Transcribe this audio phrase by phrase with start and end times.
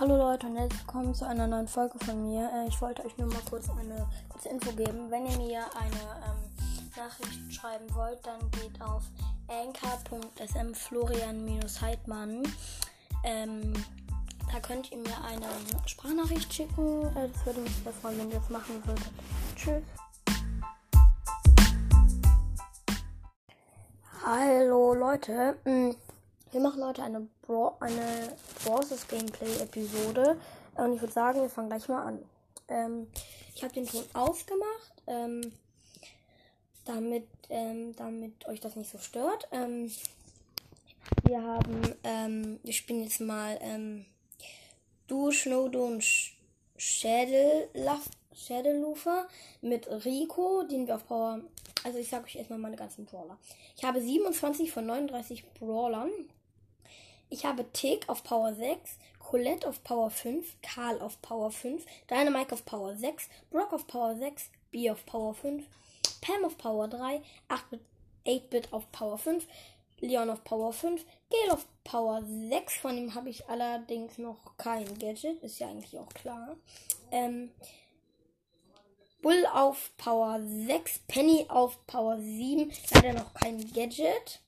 [0.00, 2.48] Hallo Leute und herzlich willkommen zu einer neuen Folge von mir.
[2.54, 5.10] Äh, ich wollte euch nur mal kurz eine kurze Info geben.
[5.10, 9.02] Wenn ihr mir eine ähm, Nachricht schreiben wollt, dann geht auf
[9.48, 12.44] anchor.sm Florian-Heidmann.
[13.24, 13.72] Ähm,
[14.52, 15.48] da könnt ihr mir eine
[15.86, 17.02] Sprachnachricht schicken.
[17.16, 19.10] Äh, das würde mich sehr freuen, wenn ihr das machen würdet.
[19.56, 19.82] Tschüss.
[24.24, 25.56] Hallo Leute.
[26.50, 28.34] Wir machen heute eine, Bra eine
[28.64, 30.40] Brawlers Gameplay-Episode.
[30.76, 32.24] Und ich würde sagen, wir fangen gleich mal an.
[32.68, 33.06] Ähm,
[33.54, 35.52] ich habe den Ton ausgemacht, ähm,
[36.86, 39.46] damit, ähm, damit euch das nicht so stört.
[39.52, 39.92] Ähm,
[41.24, 44.06] wir haben, ähm, wir spielen jetzt mal ähm,
[45.06, 46.02] Du, Schnodo und
[46.78, 48.08] Schädellufer
[49.60, 51.40] mit Rico, den wir auf Power.
[51.84, 53.36] Also ich sage euch erstmal meine ganzen Brawler.
[53.76, 56.10] Ich habe 27 von 39 Brawlern.
[57.30, 62.54] Ich habe Tick auf Power 6, Colette auf Power 5, Karl auf Power 5, Dynamite
[62.54, 65.64] auf Power 6, Brock auf Power 6, B auf Power 5,
[66.20, 67.20] Pam auf Power 3,
[68.24, 69.46] 8-Bit auf Power 5,
[70.00, 72.76] Leon auf Power 5, Gale auf Power 6.
[72.78, 76.56] Von ihm habe ich allerdings noch kein Gadget, ist ja eigentlich auch klar.
[77.10, 77.50] Ähm,
[79.20, 84.40] Bull auf Power 6, Penny auf Power 7, leider noch kein Gadget.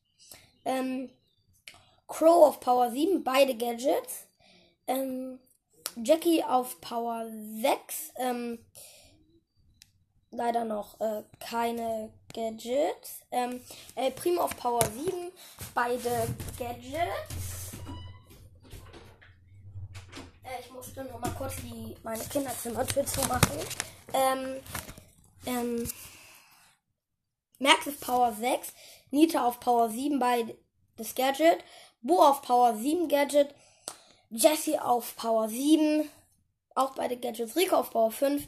[0.65, 1.11] Ähm,
[2.11, 4.27] Crow auf Power 7, beide Gadgets.
[4.87, 5.39] Ähm,
[5.97, 7.25] Jackie auf Power
[7.63, 8.13] 6.
[8.17, 8.59] Ähm,
[10.33, 13.21] leider noch äh, keine Gadgets.
[13.31, 13.61] Ähm,
[13.95, 15.31] El Primo auf Power 7,
[15.73, 16.27] beide
[16.59, 17.71] Gadgets.
[20.43, 23.59] Äh, ich musste nur mal kurz die, meine Kinderzimmertür zumachen.
[24.13, 24.57] Ähm,
[25.47, 25.89] ähm,
[27.61, 28.73] Max auf Power 6,
[29.13, 30.57] Nita auf Power 7, beide
[31.01, 31.65] das Gadget.
[32.03, 33.55] Bo auf Power 7 Gadget.
[34.31, 36.09] Jesse auf Power 7.
[36.75, 37.57] Auch beide Gadgets.
[37.57, 38.47] Rico auf Power 5.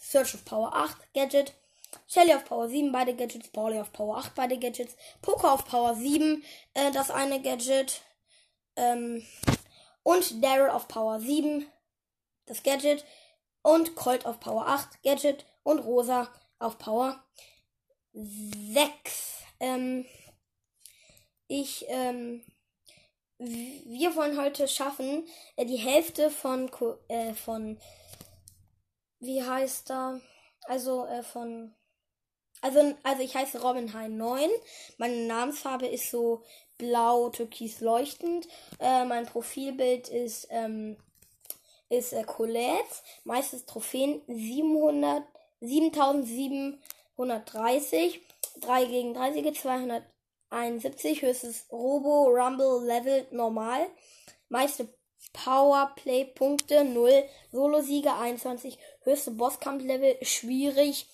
[0.00, 1.54] Search auf Power 8 Gadget.
[2.06, 3.48] Shelly auf Power 7, beide Gadgets.
[3.48, 4.96] Pauli auf Power 8, beide Gadgets.
[5.20, 6.42] Poker auf Power 7,
[6.74, 8.02] äh, das eine Gadget.
[8.76, 9.24] Ähm,
[10.02, 11.66] und Daryl auf Power 7,
[12.46, 13.04] das Gadget.
[13.62, 15.46] Und Colt auf Power 8, Gadget.
[15.62, 16.28] Und Rosa
[16.58, 17.22] auf Power
[18.12, 19.42] 6.
[19.60, 20.04] Ähm,
[21.46, 22.42] ich, ähm,
[23.42, 25.26] wir wollen heute schaffen,
[25.56, 26.70] äh, die Hälfte von,
[27.08, 27.78] äh, von,
[29.20, 30.18] wie heißt da?
[30.64, 31.74] Also, äh, von,
[32.60, 34.48] also, also ich heiße Robinheim 9.
[34.98, 36.42] Meine Namensfarbe ist so
[36.78, 38.46] blau, türkis leuchtend.
[38.78, 40.96] Äh, mein Profilbild ist, ähm,
[41.88, 42.94] ist äh, Colette.
[43.24, 45.24] Meistens Trophäen 700,
[45.60, 48.20] 7730.
[48.60, 50.04] 3 gegen 3 Siege, 200
[50.52, 53.86] 71, höchstes Robo Rumble Level normal,
[54.48, 54.88] meiste
[55.32, 61.06] Powerplay-Punkte 0, Solo-Siege 21, höchste Bosskampf-Level schwierig,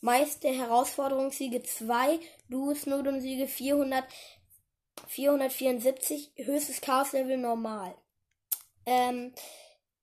[0.00, 2.18] meiste Herausforderungssiege 2,
[2.48, 4.04] Duo-Snowdom-Siege 400,
[5.06, 7.94] 474, höchstes Chaos-Level normal.
[8.86, 9.34] Ähm,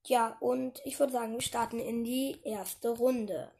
[0.06, 3.52] ja, und ich würde sagen, wir starten in die erste Runde.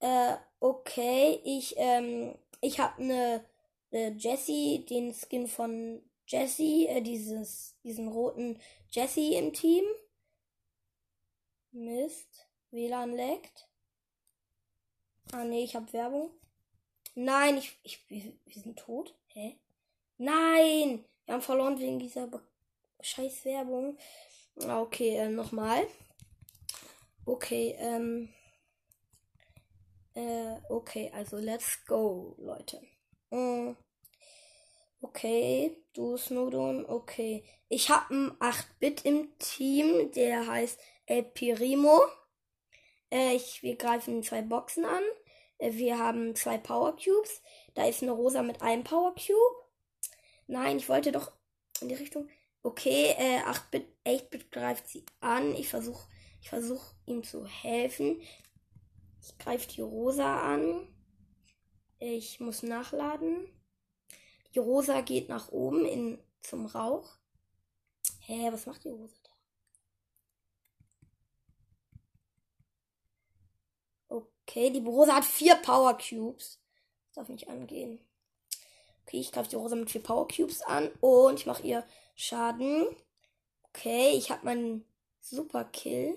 [0.00, 3.44] Äh, okay, ich, ähm, ich habe eine
[3.90, 8.58] äh, Jessie, den Skin von Jessie, äh, dieses, diesen roten
[8.90, 9.84] Jessie im Team.
[11.72, 12.46] Mist.
[12.70, 13.68] WLAN leckt.
[15.32, 16.30] Ah nee, ich habe Werbung.
[17.14, 19.14] Nein, ich, ich, wir, wir sind tot.
[19.28, 19.58] Hä?
[20.18, 21.04] Nein!
[21.24, 22.28] Wir haben verloren wegen dieser
[23.00, 23.96] scheiß Werbung.
[24.62, 25.86] Ah, okay, äh, nochmal.
[27.24, 28.28] Okay, ähm.
[30.14, 32.80] Äh, okay, also let's go, Leute.
[33.30, 33.76] Mm.
[35.02, 37.44] Okay, du Snowdon, okay.
[37.68, 42.00] Ich habe einen 8-Bit im Team, der heißt El Pirimo.
[43.10, 45.02] Äh, ich, wir greifen zwei Boxen an.
[45.58, 47.42] Äh, wir haben zwei Power Cubes.
[47.74, 49.68] Da ist eine Rosa mit einem Power Cube.
[50.46, 51.32] Nein, ich wollte doch
[51.80, 52.28] in die Richtung.
[52.62, 55.54] Okay, äh, 8-Bit, 8-Bit greift sie an.
[55.54, 56.06] Ich versuche
[56.40, 58.20] ich versuch, ihm zu helfen.
[59.22, 60.88] Ich greife die Rosa an.
[61.98, 63.46] Ich muss nachladen.
[64.54, 67.18] Die Rosa geht nach oben in, zum Rauch.
[68.20, 69.30] Hä, was macht die Rosa da?
[74.08, 76.60] Okay, die Rosa hat vier Power Cubes.
[77.06, 78.00] Das darf nicht angehen.
[79.02, 81.84] Okay, ich greife die Rosa mit vier Power Cubes an und ich mache ihr
[82.16, 82.86] Schaden.
[83.64, 84.84] Okay, ich habe meinen
[85.20, 86.16] Super Kill.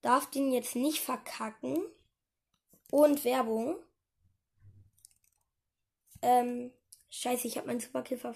[0.00, 1.84] Darf den jetzt nicht verkacken.
[2.90, 3.76] Und Werbung.
[6.22, 6.72] Ähm,
[7.10, 8.34] scheiße, ich habe meinen Superkill ver...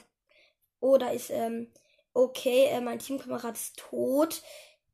[0.81, 1.73] Oh, da ist, ähm,
[2.15, 4.43] Okay, äh, mein Teamkamerad ist tot.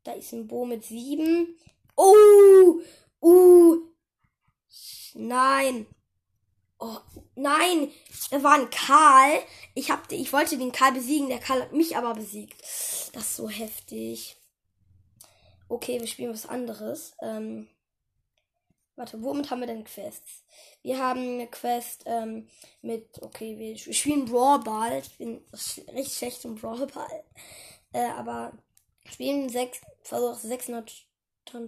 [0.04, 1.58] Da ist ein Bo mit sieben.
[1.96, 2.80] Oh,
[3.20, 3.76] uh,
[5.14, 5.86] nein.
[6.78, 6.98] Oh,
[7.34, 7.90] nein,
[8.30, 9.42] da war ein Karl.
[9.74, 12.60] Ich, hab, ich wollte den Karl besiegen, der Karl hat mich aber besiegt.
[13.12, 14.36] Das ist so heftig.
[15.68, 17.16] Okay, wir spielen was anderes.
[17.20, 17.68] Ähm,
[18.98, 20.44] warte, womit haben wir denn Quests?
[20.82, 22.48] Wir haben eine Quest ähm,
[22.82, 24.98] mit, okay, wir, spielen Brawlball.
[24.98, 25.44] Ich bin
[25.94, 27.24] richtig schlecht im Brawlball.
[27.92, 28.52] Äh, aber
[29.10, 31.06] spielen sechs, versuch 600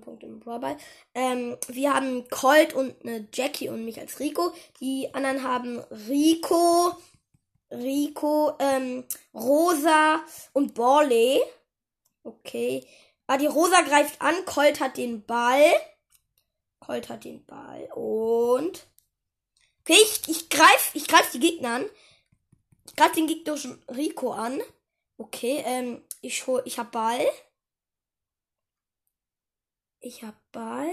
[0.00, 0.76] Punkte im Brawlball.
[1.14, 4.52] Ähm, wir haben Colt und eine Jackie und mich als Rico.
[4.80, 5.78] Die anderen haben
[6.08, 6.94] Rico,
[7.70, 10.20] Rico, ähm, Rosa
[10.52, 11.40] und Borley.
[12.24, 12.86] Okay.
[13.26, 15.64] Ah, die Rosa greift an, Colt hat den Ball.
[16.80, 18.86] Colt hat den Ball und.
[19.82, 21.90] Okay, ich, ich greif, ich greif die Gegner an.
[22.86, 24.60] Ich greif den gegnerischen Rico an.
[25.16, 27.26] Okay, ähm, ich hol, ich hab Ball.
[30.00, 30.92] Ich hab Ball.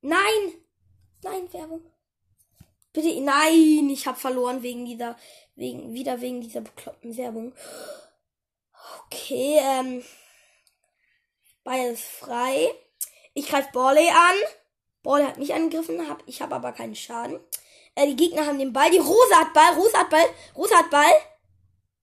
[0.00, 0.54] Nein!
[1.22, 1.84] Nein, Werbung.
[2.92, 5.16] Bitte, nein, ich hab verloren wegen dieser,
[5.56, 7.54] wegen, wieder wegen dieser bekloppten Werbung.
[9.04, 10.04] Okay, ähm,
[11.64, 12.72] Ball ist frei.
[13.38, 14.36] Ich greife Borley an.
[15.04, 17.38] Borley hat mich angegriffen, hab, ich habe aber keinen Schaden.
[17.94, 18.90] Äh, die Gegner haben den Ball.
[18.90, 21.12] Die Rosa hat Ball, Rosa hat Ball, Rosa hat Ball.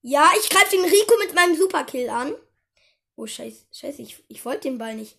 [0.01, 2.35] Ja, ich greife den Rico mit meinem Superkill an.
[3.17, 5.17] Oh, scheiße, scheiße, ich, ich wollte den Ball nicht.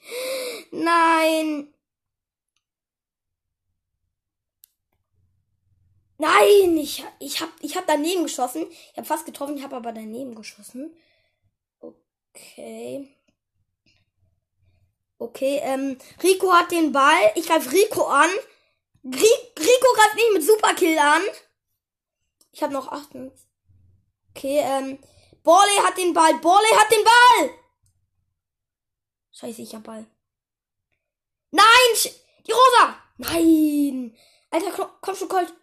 [0.71, 1.75] Nein.
[6.17, 8.71] Nein, ich, ich hab, ich hab daneben geschossen.
[8.71, 10.97] Ich hab fast getroffen, ich hab aber daneben geschossen.
[11.79, 13.16] Okay.
[15.19, 17.33] Okay, ähm, Rico hat den Ball.
[17.35, 18.31] Ich greife Rico an.
[19.05, 21.23] Rico greift mich mit Superkill an.
[22.53, 23.17] Ich habe noch 8.
[24.35, 24.99] Okay, ähm,
[25.43, 26.35] Borley hat den Ball.
[26.41, 27.51] Borley hat den Ball.
[29.33, 30.07] Scheiße, ich hab Ball.
[31.51, 32.13] Nein!
[32.47, 32.97] Die Rosa!
[33.19, 34.17] Nein!
[34.51, 35.55] Alter, komm schon, Colt.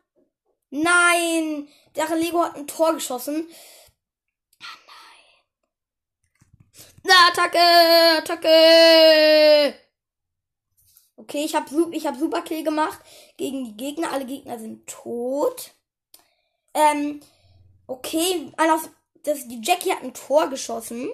[0.69, 1.67] Nein!
[1.95, 3.47] Der Lego hat ein Tor geschossen.
[7.03, 8.17] Na, Attacke!
[8.17, 9.79] Attacke!
[11.17, 12.99] Okay, ich habe ich hab Superkill gemacht
[13.37, 14.11] gegen die Gegner.
[14.11, 15.71] Alle Gegner sind tot.
[16.73, 17.21] Ähm,
[17.87, 18.89] okay, auf,
[19.23, 21.11] das, die Jackie hat ein Tor geschossen.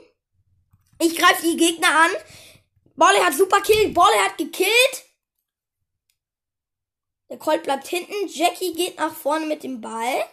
[0.99, 2.11] Ich greife die Gegner an.
[2.95, 3.89] Bolle hat Superkill.
[3.89, 5.05] Bolle hat gekillt.
[7.29, 8.27] Der Colt bleibt hinten.
[8.27, 10.25] Jackie geht nach vorne mit dem Ball.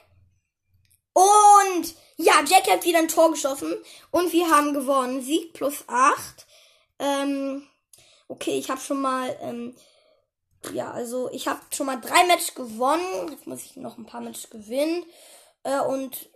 [1.13, 3.75] Und ja, Jack hat wieder ein Tor geschossen
[4.11, 5.23] und wir haben gewonnen.
[5.23, 6.47] Sieg plus 8.
[6.99, 7.67] Ähm,
[8.29, 9.77] okay, ich habe schon mal, ähm,
[10.73, 13.31] ja, also ich habe schon mal drei Matches gewonnen.
[13.31, 15.05] Jetzt muss ich noch ein paar Matches gewinnen.
[15.63, 16.31] Äh, und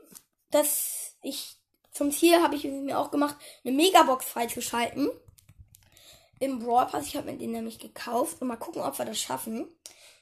[0.50, 1.56] das, ich,
[1.92, 5.10] zum Ziel habe ich mir auch gemacht, eine Megabox freizuschalten.
[6.40, 7.06] Im Brawl Pass.
[7.06, 8.40] Ich habe mir den nämlich gekauft.
[8.40, 9.66] Und mal gucken, ob wir das schaffen.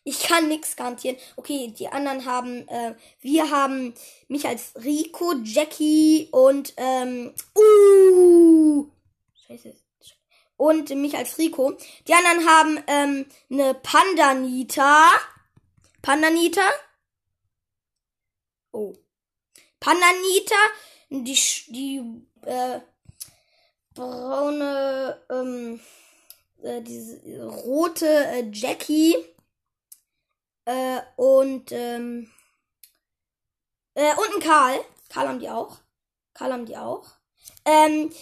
[0.08, 1.19] Ich kann nichts garantieren.
[1.37, 3.93] Okay, die anderen haben, äh, wir haben
[4.28, 8.87] mich als Rico, Jackie und, ähm, uh,
[9.46, 9.75] scheiße.
[10.56, 11.76] Und mich als Rico.
[12.06, 15.10] Die anderen haben, ähm, eine Pandanita.
[16.00, 16.62] Pandanita.
[18.72, 18.94] Oh.
[19.79, 20.56] Pandanita.
[21.10, 21.38] Die,
[21.69, 22.03] die,
[22.46, 22.81] äh,
[23.94, 25.81] braune, ähm,
[26.62, 29.15] äh, diese rote äh, Jackie
[30.69, 32.31] äh, und, ähm,
[33.94, 34.84] äh, und ein Karl.
[35.08, 35.79] Karl haben die auch.
[36.34, 37.06] Karl haben die auch.
[37.65, 38.13] Ähm,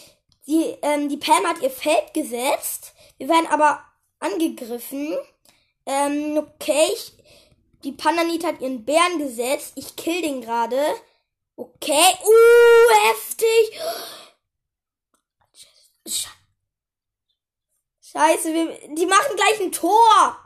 [0.46, 2.94] die, ähm, die Pam hat ihr Feld gesetzt.
[3.18, 3.84] Wir werden aber
[4.20, 5.18] angegriffen.
[5.86, 6.86] Ähm, okay.
[6.92, 7.14] Ich,
[7.82, 9.72] die Pandanita hat ihren Bären gesetzt.
[9.74, 10.80] Ich kill den gerade.
[11.56, 12.14] Okay.
[12.24, 13.80] Uh, heftig.
[18.02, 20.45] Scheiße, wir, die machen gleich ein Tor.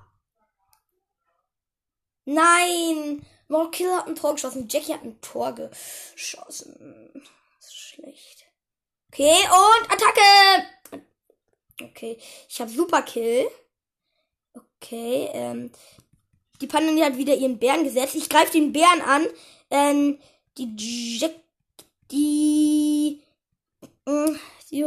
[2.33, 3.27] Nein!
[3.49, 4.69] Morkill hat ein Tor geschossen.
[4.71, 7.11] Jackie hat ein Tor geschossen.
[7.59, 8.45] Das ist schlecht.
[9.09, 11.03] Okay, und Attacke!
[11.83, 12.19] Okay,
[12.49, 13.51] ich habe Superkill.
[14.55, 15.73] Okay, ähm.
[16.61, 18.15] Die Pandemie hat wieder ihren Bären gesetzt.
[18.15, 19.27] Ich greife den Bären an.
[19.71, 20.21] Ähm,
[20.57, 21.33] die Jack.
[22.13, 23.23] Die.
[24.07, 24.35] Äh,
[24.71, 24.85] die,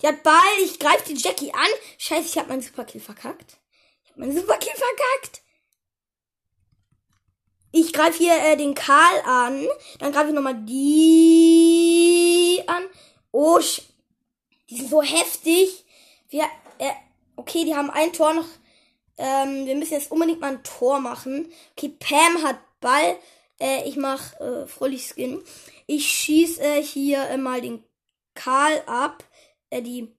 [0.00, 0.58] die hat Ball.
[0.64, 1.68] Ich greife die Jackie an.
[1.98, 3.58] Scheiße, ich habe meinen Superkill verkackt.
[4.02, 5.41] Ich habe meinen Superkill verkackt.
[7.72, 9.66] Ich greife hier äh, den Karl an.
[9.98, 12.84] Dann greife ich nochmal die an.
[13.32, 13.58] Oh,
[14.68, 15.84] die sind so heftig.
[16.28, 16.44] Wir,
[16.78, 16.92] äh,
[17.36, 18.46] okay, die haben ein Tor noch.
[19.16, 21.50] Ähm, wir müssen jetzt unbedingt mal ein Tor machen.
[21.72, 23.16] Okay, Pam hat Ball.
[23.58, 25.42] Äh, ich mach äh, Fröhlich Skin.
[25.86, 27.82] Ich schieße äh, hier äh, mal den
[28.34, 29.24] Karl ab.
[29.70, 30.14] Äh, die.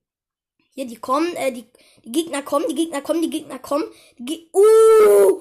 [0.75, 1.65] Hier, die kommen, äh, die,
[2.03, 3.83] die Gegner kommen, die Gegner kommen, die Gegner kommen.
[4.17, 5.39] Die Ge uh!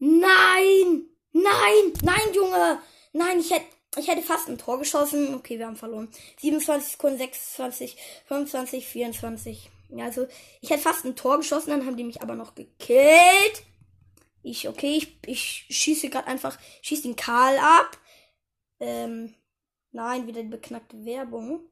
[0.00, 1.06] Nein!
[1.32, 1.92] Nein!
[2.02, 2.80] Nein, Junge!
[3.12, 3.66] Nein, ich hätte.
[3.96, 5.34] Ich hätte fast ein Tor geschossen.
[5.34, 6.08] Okay, wir haben verloren.
[6.40, 9.70] 27 Sekunden, 26, 25, 24.
[9.88, 10.28] Ja, also,
[10.60, 13.64] ich hätte fast ein Tor geschossen, dann haben die mich aber noch gekillt.
[14.42, 17.98] Ich, okay, ich, ich schieße gerade einfach, schieße den Karl ab.
[18.78, 19.34] Ähm,
[19.90, 21.68] nein, wieder die beknackte Werbung.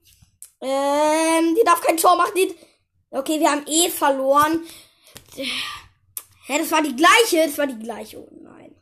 [0.60, 2.34] Ähm, die darf kein Tor machen.
[2.36, 2.54] Die,
[3.10, 4.66] okay, wir haben eh verloren.
[6.48, 8.18] Hä, das war die gleiche, das war die gleiche.
[8.18, 8.74] Oh nein.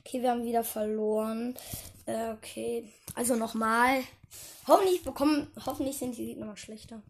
[0.00, 1.56] Okay, wir haben wieder verloren.
[2.04, 4.02] Äh, okay, also nochmal.
[4.66, 7.00] Hoffentlich bekommen, hoffentlich sind die Gegner noch schlechter.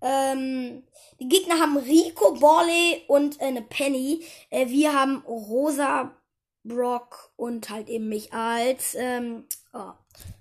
[0.00, 0.82] Ähm,
[1.20, 4.24] die Gegner haben Rico, Borley und äh, eine Penny.
[4.48, 6.16] Äh, wir haben Rosa,
[6.64, 8.94] Brock und halt eben mich als.
[8.94, 9.92] Ähm, oh,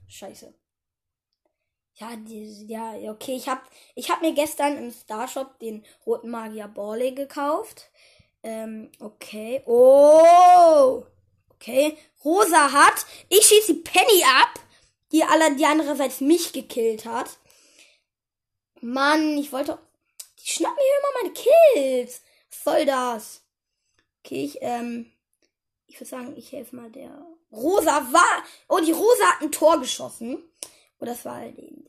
[0.07, 0.53] scheiße.
[1.99, 3.35] Ja, die, ja, okay.
[3.35, 3.63] Ich hab,
[3.95, 7.89] ich hab mir gestern im Starshop den roten Magier Borley gekauft.
[8.43, 9.63] Ähm, okay.
[9.65, 11.03] Oh!
[11.55, 11.97] Okay.
[12.23, 13.05] Rosa hat.
[13.29, 14.59] Ich schieße die Penny ab,
[15.11, 17.39] die aller, die andererseits mich gekillt hat.
[18.79, 19.79] Mann, ich wollte.
[20.39, 22.21] Die schnappen mir immer meine Kills.
[22.51, 23.41] Was soll das?
[24.23, 25.11] Okay, ich, ähm.
[25.87, 27.25] Ich würde sagen, ich helfe mal der.
[27.51, 28.43] Rosa war.
[28.67, 30.43] Oh, die Rosa hat ein Tor geschossen.
[30.99, 31.86] Oh, das war halt eben.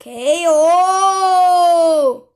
[0.00, 2.28] Okay, oh!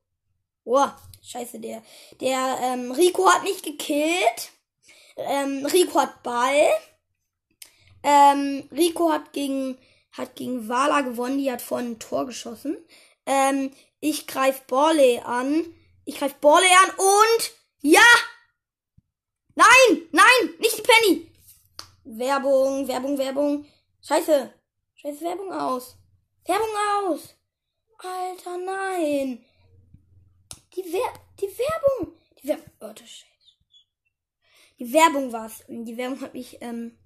[0.64, 0.88] Oh,
[1.22, 1.82] scheiße, der.
[2.20, 4.50] Der, ähm, Rico hat mich gekillt.
[5.16, 6.70] Ähm, Rico hat Ball.
[8.02, 9.78] Ähm, Rico hat gegen
[10.12, 12.76] hat gegen Wala gewonnen, die hat vorhin ein Tor geschossen.
[13.26, 15.64] Ähm, ich greife Borley an.
[16.04, 18.00] Ich greife Borley an und ja!
[19.54, 20.08] Nein!
[20.10, 20.54] Nein!
[20.58, 21.32] Nicht die Penny!
[22.04, 23.66] Werbung, Werbung, Werbung.
[24.02, 24.52] Scheiße.
[24.94, 25.96] Scheiße, Werbung aus.
[26.44, 26.68] Werbung
[27.04, 27.36] aus.
[28.02, 29.44] Alter, nein.
[30.74, 32.14] Die, Wer die Werbung.
[32.42, 32.70] Die Werbung.
[32.80, 33.26] Oh, das Scheiße.
[34.78, 35.64] Die Werbung war's.
[35.68, 36.98] Die Werbung hat mich, ähm,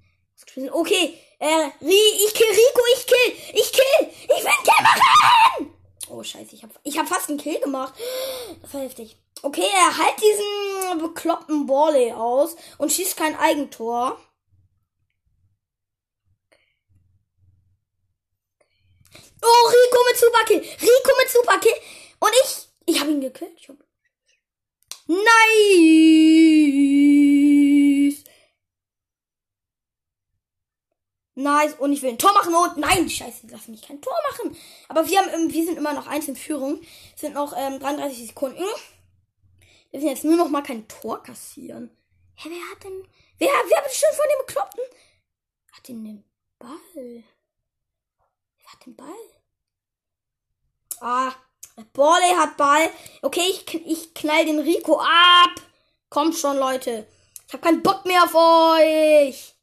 [0.70, 5.74] Okay, äh, ich kill Rico, ich kill, ich kill, ich Kill machen!
[6.10, 7.94] Oh, scheiße, ich hab, ich hab fast einen Kill gemacht.
[8.60, 9.16] Das war heftig.
[9.42, 14.18] Okay, er halt diesen bekloppten Borley aus und schießt kein Eigentor.
[19.46, 21.78] Oh, Rico mit Superkill, Rico mit Superkill.
[22.18, 23.52] Und ich, ich hab ihn gekillt.
[23.56, 23.76] Ich hab...
[25.06, 25.26] Nice!
[31.36, 31.74] Nice.
[31.74, 32.54] Und ich will ein Tor machen.
[32.54, 34.56] Und nein, scheiße, lass mich kein Tor machen.
[34.88, 36.80] Aber wir haben, wir sind immer noch eins in Führung.
[37.14, 38.64] Sind noch ähm, 33 Sekunden.
[39.90, 41.96] Wir müssen jetzt nur noch mal kein Tor kassieren.
[42.34, 43.06] Hä, wer hat denn.
[43.38, 44.84] Wer, wer schon von dem Bekloppten?
[45.72, 46.24] Hat denn den
[46.58, 46.78] Ball?
[46.94, 49.35] Wer hat den Ball?
[51.00, 51.32] Ah,
[51.92, 52.90] Borley hat Ball.
[53.22, 55.54] Okay, ich, ich knall den Rico ab.
[56.08, 57.06] Kommt schon, Leute.
[57.46, 59.54] Ich habe keinen Bock mehr auf euch.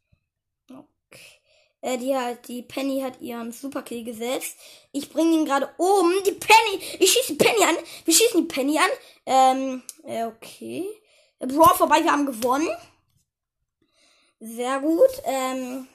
[1.82, 4.58] Äh, die, hat, die Penny hat ihren Superkill gesetzt.
[4.94, 6.14] Ich bringe ihn gerade oben.
[6.26, 6.82] Die Penny.
[7.00, 7.76] Ich schieße die Penny an.
[8.06, 8.90] Wir schießen die Penny an.
[9.26, 10.88] Ähm, äh, okay.
[11.40, 12.70] Brawl vorbei, wir haben gewonnen.
[14.40, 15.10] Sehr gut.
[15.26, 15.88] Ähm,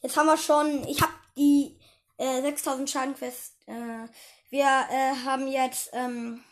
[0.00, 0.86] jetzt haben wir schon.
[0.88, 1.77] Ich habe die
[2.18, 3.54] äh, 6000 Schadenquest.
[3.66, 4.08] Äh,
[4.50, 5.90] wir äh, haben jetzt.
[5.92, 6.44] Ähm,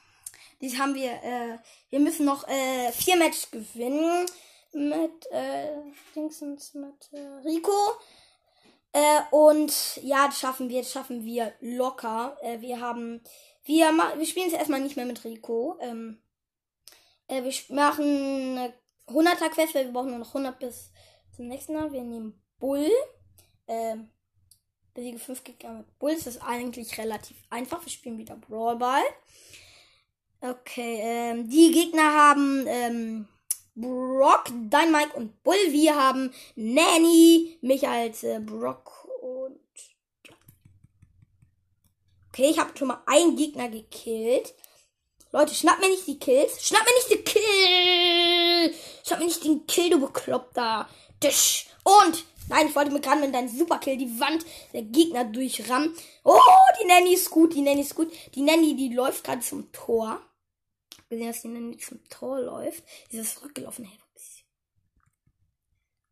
[0.61, 1.11] die haben wir.
[1.11, 1.59] Äh,
[1.91, 4.27] wir müssen noch äh, vier Matches gewinnen
[4.73, 5.77] mit äh,
[6.15, 7.73] mit äh, Rico.
[8.93, 12.39] Äh, und ja, das schaffen wir, das schaffen wir locker.
[12.41, 13.21] Äh, wir haben,
[13.65, 15.77] wir, wir spielen jetzt erstmal nicht mehr mit Rico.
[15.81, 16.23] Ähm,
[17.29, 18.75] äh, wir machen eine
[19.09, 20.93] 100er Quest, weil wir brauchen nur noch 100 bis
[21.35, 21.93] zum nächsten Mal.
[21.93, 22.91] Wir nehmen Bull.
[23.69, 24.11] Ähm,
[24.97, 26.15] besiege 5 Gegner mit Bull.
[26.15, 27.85] Das ist eigentlich relativ einfach.
[27.85, 29.05] Wir spielen wieder Brawl Ball.
[30.41, 33.29] Okay, ähm, die Gegner haben ähm,
[33.75, 35.57] Brock, Dynamite und Bull.
[35.71, 39.61] Wir haben Nanny, mich als äh, Brock und.
[42.29, 44.55] Okay, ich habe schon mal einen Gegner gekillt.
[45.33, 46.63] Leute, schnapp mir nicht die Kills.
[46.65, 48.75] Schnapp mir nicht die Kill.
[49.07, 50.89] Schnapp mir nicht den Kill, du Bekloppter.
[51.21, 51.67] Tisch.
[51.83, 55.95] Und, nein, ich wollte mir gerade mit deinem Superkill die Wand der Gegner durchrammen.
[56.25, 56.39] Oh,
[56.81, 58.13] die Nanny ist gut, die Nanny ist gut.
[58.35, 60.21] Die Nanny, die läuft gerade zum Tor
[61.09, 62.85] gesehen, dass die dann zum Tor läuft.
[63.11, 63.85] Sie ist zurückgelaufen.
[63.85, 63.99] Hey,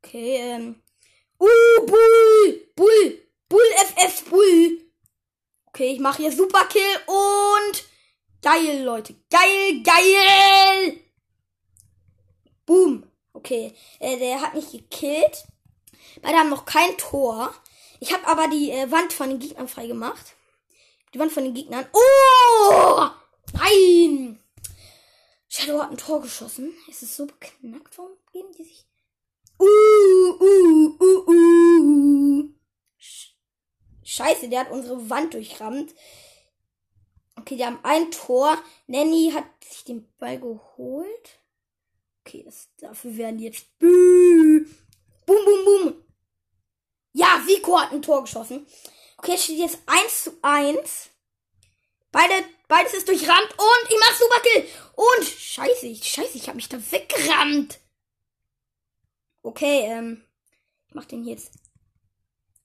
[0.02, 0.82] okay, ähm.
[1.38, 2.68] Uh, Bull!
[2.76, 3.28] Bull!
[3.48, 4.80] Bull FF Bull!
[5.66, 7.84] Okay, ich mache hier Superkill und.
[8.40, 9.14] Geil, Leute.
[9.30, 11.00] Geil, geil!
[12.66, 13.10] Boom.
[13.32, 15.44] Okay, äh, der hat mich gekillt.
[16.22, 17.54] Beide haben noch kein Tor.
[18.00, 20.34] Ich habe aber die äh, Wand von den Gegnern freigemacht.
[21.12, 21.86] Die Wand von den Gegnern.
[21.92, 23.06] Oh!
[23.52, 24.38] Nein!
[25.48, 26.74] Shadow hat ein Tor geschossen.
[26.90, 27.96] Es ist so beknackt.
[27.96, 28.86] Warum geben die sich.
[29.58, 29.64] Uh,
[30.40, 32.48] uh, uh, uh.
[34.02, 35.94] Scheiße, der hat unsere Wand durchrammt.
[37.36, 38.58] Okay, die haben ein Tor.
[38.86, 41.40] Nanny hat sich den Ball geholt.
[42.20, 43.66] Okay, das, dafür werden die jetzt.
[43.78, 44.66] Boom,
[45.26, 46.03] boom, boom.
[47.14, 48.66] Ja, Vico hat ein Tor geschossen.
[49.16, 51.10] Okay, es steht jetzt 1 zu 1.
[52.10, 54.68] Beide, beides ist durchrammt und ich mach Superkill.
[54.96, 57.78] Und scheiße, ich, scheiße, ich habe mich da weggerammt.
[59.42, 60.24] Okay, ähm,
[60.88, 61.52] ich mach den jetzt.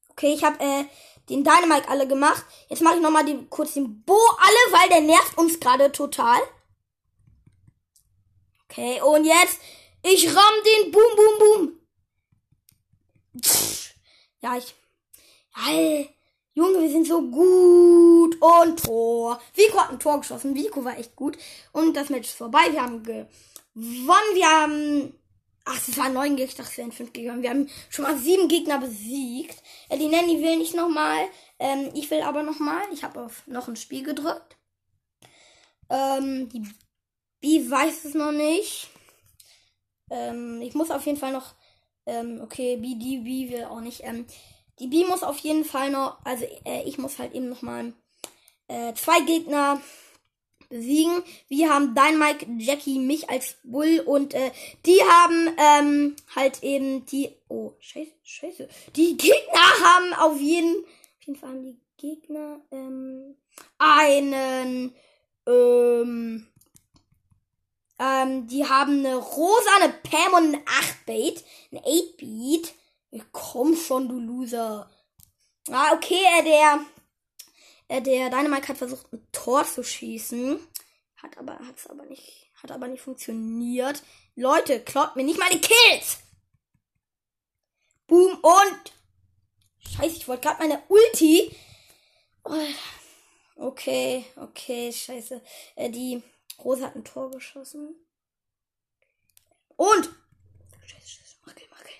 [0.10, 0.86] Okay, ich habe äh,
[1.30, 2.44] den Dynamite alle gemacht.
[2.70, 6.40] Jetzt mache ich nochmal den, kurz den Bo alle, weil der nervt uns gerade total.
[8.66, 9.60] Okay, und jetzt,
[10.02, 11.80] ich ramm den Boom, Boom, Boom.
[13.42, 13.89] Pff,
[14.42, 14.76] ja, ich,
[15.54, 16.08] All,
[16.54, 18.42] Junge, wir sind so gut.
[18.42, 19.40] Und Tor.
[19.54, 20.56] Vico hat ein Tor geschossen.
[20.56, 21.38] Vico war echt gut.
[21.72, 22.72] Und das Match ist vorbei.
[22.72, 23.30] Wir haben gewonnen.
[24.34, 25.14] Wir haben
[25.72, 26.50] Ach, es waren neun Gegner.
[26.50, 27.42] Ich dachte, es wären fünf Gegner.
[27.42, 29.62] Wir haben schon mal sieben Gegner besiegt.
[29.90, 31.28] Äh, die Nanny will nicht nochmal.
[31.60, 32.82] Ähm, ich will aber nochmal.
[32.92, 34.58] Ich habe auf noch ein Spiel gedrückt.
[35.90, 36.64] Ähm, die
[37.40, 38.90] B weiß es noch nicht.
[40.10, 41.54] Ähm, ich muss auf jeden Fall noch.
[42.10, 44.02] Ähm, okay, B, die B will auch nicht.
[44.04, 44.26] Ähm,
[44.80, 46.18] die B muss auf jeden Fall noch.
[46.24, 47.94] Also, äh, ich muss halt eben nochmal
[48.68, 49.82] äh, zwei Gegner
[50.70, 51.24] besiegen.
[51.48, 54.52] Wir haben Dynamite, Jackie, mich als Bull und äh,
[54.86, 57.30] die haben ähm, halt eben die.
[57.48, 58.70] Oh, scheiße, scheiße.
[58.96, 63.36] Die Gegner haben auf jeden, auf jeden Fall haben die Gegner ähm,
[63.78, 64.94] einen.
[65.48, 66.49] Ähm,
[68.00, 71.44] ähm, die haben eine rosa, eine Pam und ein 8-Bait.
[71.72, 72.74] Ein 8-Beat.
[73.32, 74.90] Komm schon, du Loser.
[75.70, 76.80] Ah, okay, äh, der
[77.90, 80.60] äh, der Dynamite hat versucht, ein Tor zu schießen.
[81.18, 84.02] Hat aber, hat's aber nicht, hat aber nicht funktioniert.
[84.36, 86.20] Leute, klaut mir nicht die Kills!
[88.08, 88.94] Boom und.
[89.80, 91.56] Scheiße, ich wollte gerade meine Ulti.
[92.44, 92.56] Oh,
[93.56, 95.42] okay, okay, scheiße.
[95.76, 96.24] Äh, die
[96.64, 97.96] Rose hat ein Tor geschossen.
[99.76, 100.10] Und.
[100.86, 101.98] Scheiße, scheiße, mach Kill, mach Kill.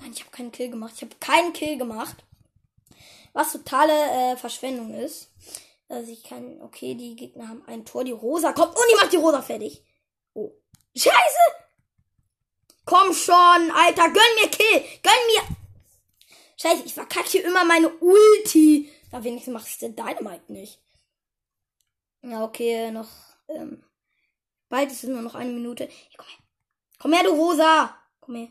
[0.00, 0.94] Nein, ich habe keinen Kill gemacht.
[0.96, 2.16] Ich habe keinen Kill gemacht.
[3.32, 5.30] Was totale äh, Verschwendung ist.
[5.88, 9.12] Also ich kann, okay, die Gegner haben ein Tor, die Rosa kommt und die macht
[9.12, 9.82] die Rosa fertig.
[10.34, 10.52] Oh.
[10.96, 11.14] Scheiße!
[12.84, 13.34] Komm schon,
[13.74, 14.84] Alter, gönn mir Kill!
[15.02, 15.56] Gönn mir!
[16.56, 18.92] Scheiße, ich verkacke hier immer meine Ulti.
[19.10, 20.80] Da wenigstens macht es der Dynamite nicht.
[22.22, 23.08] Ja, okay, noch,
[23.48, 23.82] ähm,
[24.70, 25.84] bald ist es nur noch eine Minute.
[25.84, 26.38] Hier, komm her.
[26.98, 27.94] Komm her, du Rosa!
[28.20, 28.48] Komm her.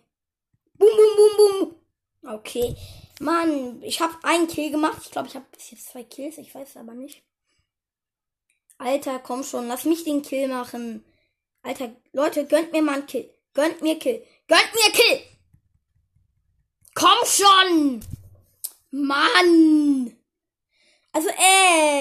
[0.77, 2.36] Bum, bum, bum, bum.
[2.36, 2.75] Okay.
[3.19, 5.01] Mann, ich habe einen Kill gemacht.
[5.03, 6.38] Ich glaube, ich habe bis jetzt zwei Kills.
[6.38, 7.23] Ich weiß aber nicht.
[8.77, 9.67] Alter, komm schon.
[9.67, 11.03] Lass mich den Kill machen.
[11.63, 13.34] Alter, Leute, gönnt mir mal einen Kill.
[13.53, 14.25] Gönnt mir Kill.
[14.47, 15.21] Gönnt mir Kill.
[16.95, 18.05] Komm schon.
[18.91, 20.15] Mann.
[21.12, 21.29] Also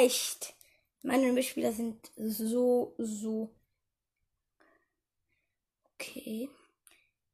[0.03, 0.55] echt.
[1.03, 3.51] Meine Mitspieler sind so, so.
[6.29, 6.51] Okay.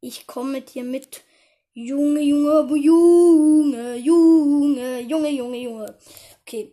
[0.00, 1.24] Ich komme mit dir mit.
[1.72, 5.98] Junge, Junge, Junge, Junge, Junge, Junge, Junge.
[6.42, 6.72] Okay.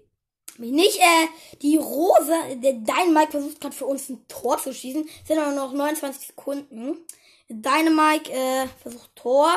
[0.59, 1.27] Nicht, äh,
[1.63, 5.09] die Rose, der Dynamite versucht gerade für uns ein Tor zu schießen.
[5.25, 6.99] Sind aber noch 29 Sekunden.
[7.49, 9.51] Dynamite, äh, versucht Tor.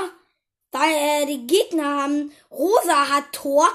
[0.70, 3.68] Da, äh, die Gegner haben, Rosa hat Tor.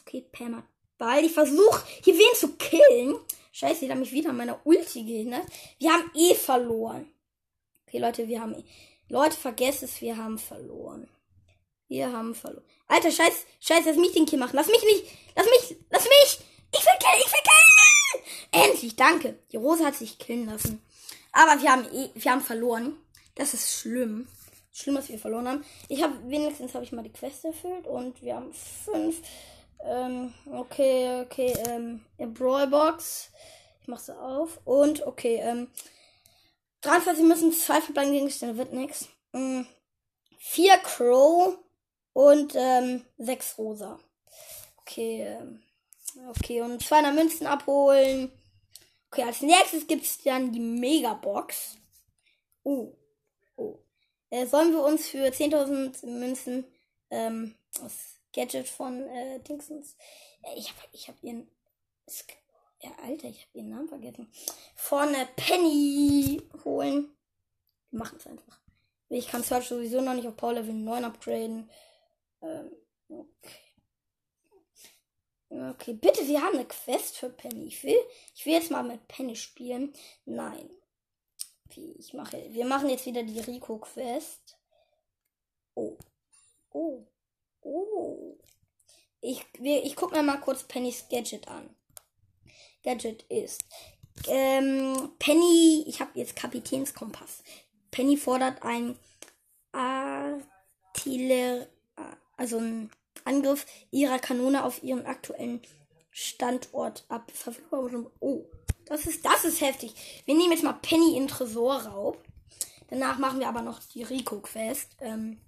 [0.00, 0.64] Okay, Pam hat
[0.96, 1.24] Ball.
[1.24, 3.14] Ich versuche hier wen zu killen.
[3.52, 5.46] Scheiße, die haben mich wieder an meiner Ulti gehindert.
[5.78, 7.12] Wir haben eh verloren.
[7.88, 8.54] Okay, Leute, wir haben.
[9.08, 11.08] Leute, vergesst es, wir haben verloren.
[11.88, 12.64] Wir haben verloren.
[12.86, 14.56] Alter, scheiß, scheiß, lass mich den Kill machen.
[14.56, 15.04] Lass mich nicht.
[15.34, 16.40] Lass mich, lass mich.
[16.74, 18.68] Ich will killen, ich will killen.
[18.70, 19.38] Endlich, danke.
[19.52, 20.82] Die Rose hat sich killen lassen.
[21.32, 22.94] Aber wir haben, eh, wir haben verloren.
[23.36, 24.28] Das ist schlimm.
[24.70, 25.64] Schlimm, dass wir verloren haben.
[25.88, 29.22] Ich habe, wenigstens habe ich mal die Quest erfüllt und wir haben fünf.
[29.82, 33.30] Ähm, okay, okay, ähm, Brawlbox.
[33.80, 34.60] Ich mache sie auf.
[34.66, 35.68] Und, okay, ähm,
[36.82, 39.08] 43 müssen zwei verbleibende Gegenstände, wird nix.
[39.32, 39.66] Mhm.
[40.38, 41.58] Vier Crow
[42.12, 43.98] und ähm, sechs Rosa.
[44.78, 45.62] Okay, ähm,
[46.28, 48.32] okay, und 200 Münzen abholen.
[49.10, 51.76] Okay, als nächstes gibt's dann die Megabox.
[52.62, 52.94] Oh,
[53.56, 53.78] oh.
[54.30, 56.64] Äh, sollen wir uns für 10.000 Münzen
[57.10, 59.96] ähm, das Gadget von äh, Dingsens.
[60.42, 61.48] Äh, ich hab, ich hab ihren.
[62.80, 64.32] Ja, Alter, ich habe ihren Namen vergessen.
[64.88, 67.14] Vorne Penny holen.
[67.90, 68.58] Wir machen es einfach.
[69.10, 71.70] Ich kann Search sowieso noch nicht auf Power Level 9 upgraden.
[72.40, 72.72] Ähm,
[73.10, 73.58] okay.
[75.50, 77.66] Okay, bitte, wir haben eine Quest für Penny.
[77.66, 77.98] Ich will,
[78.34, 79.92] ich will jetzt mal mit Penny spielen.
[80.24, 80.70] Nein.
[81.98, 84.56] Ich mache, wir machen jetzt wieder die Rico-Quest.
[85.74, 85.98] Oh.
[86.70, 87.04] Oh.
[87.60, 88.38] Oh.
[89.20, 91.76] Ich, wir, ich gucke mir mal kurz Pennys Gadget an.
[92.82, 93.62] Gadget ist.
[94.26, 97.42] Ähm, Penny, ich habe jetzt Kapitänskompass.
[97.90, 98.96] Penny fordert ein
[99.72, 101.66] Artillerie,
[102.36, 102.90] also ein
[103.24, 105.60] Angriff ihrer Kanone auf ihren aktuellen
[106.10, 107.30] Standort ab.
[108.20, 108.44] Oh,
[108.86, 109.94] das ist, das ist heftig.
[110.24, 112.22] Wir nehmen jetzt mal Penny in Tresorraub.
[112.88, 114.96] Danach machen wir aber noch die Rico-Quest.
[115.00, 115.38] Ähm,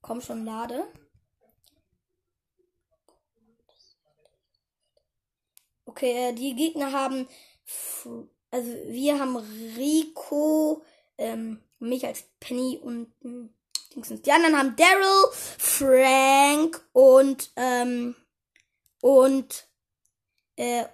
[0.00, 0.84] komm schon, lade.
[5.94, 7.28] Okay, äh, die Gegner haben.
[8.50, 9.36] Also, wir haben
[9.76, 10.82] Rico,
[11.16, 13.12] ähm, mich als Penny und.
[13.22, 13.50] Hm,
[13.96, 18.16] die anderen haben Daryl, Frank und ähm,
[19.00, 19.68] und
[20.56, 20.86] äh,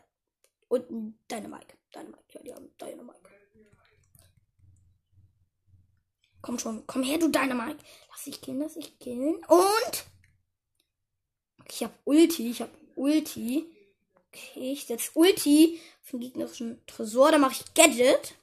[0.68, 0.84] und
[1.30, 1.78] Dynamite.
[1.94, 3.20] Dynamite, ja, die haben Dynamite.
[6.42, 7.82] Komm schon, komm her, du Dynamite.
[8.10, 9.36] Lass dich killen, lass dich killen.
[9.46, 10.04] Und
[11.70, 13.79] ich hab Ulti, ich hab Ulti.
[14.32, 17.32] Okay, ich setze Ulti auf den gegnerischen Tresor.
[17.32, 18.34] Da mache ich Gadget.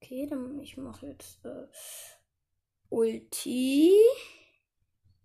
[0.00, 1.66] Okay, dann ich mache jetzt äh,
[2.88, 3.92] Ulti.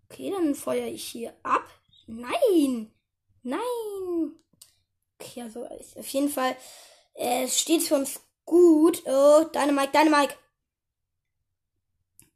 [0.09, 1.67] Okay, dann feuere ich hier ab.
[2.05, 2.91] Nein!
[3.41, 3.59] Nein!
[5.17, 6.55] Okay, also auf jeden Fall
[7.15, 9.01] äh, steht für uns gut.
[9.05, 10.35] Oh, Dynamike, Dynamike.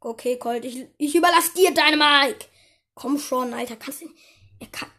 [0.00, 2.46] Okay, Colt, ich, ich überlasse dir Dynamike.
[2.94, 3.76] Komm schon, Alter.
[3.76, 4.10] Kannst du.
[4.58, 4.90] Er kann,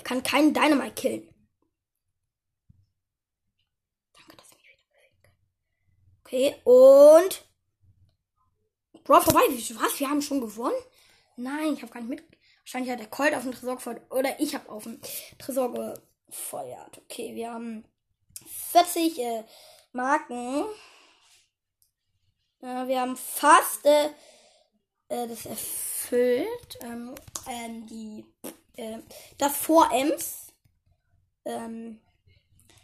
[0.00, 1.28] er kann keinen Dynamite killen.
[4.14, 5.32] Danke, dass ich mich wieder kann.
[6.24, 7.44] Okay, und.
[9.04, 9.40] Bro, vorbei.
[9.50, 10.00] Was?
[10.00, 10.82] Wir haben schon gewonnen?
[11.36, 12.38] Nein, ich habe gar nicht mit.
[12.60, 14.10] Wahrscheinlich hat der Colt auf den Tresor gefeuert.
[14.10, 15.02] Oder ich habe auf den
[15.38, 16.98] Tresor gefeuert.
[17.04, 17.84] Okay, wir haben
[18.72, 19.44] 40 äh,
[19.92, 20.64] Marken.
[22.62, 24.06] Äh, wir haben fast äh,
[25.08, 26.78] äh das erfüllt.
[26.80, 27.14] Ähm,
[27.46, 28.24] ähm, die,
[28.76, 28.98] äh,
[29.38, 30.48] das vor Ems.
[31.44, 32.00] Ähm,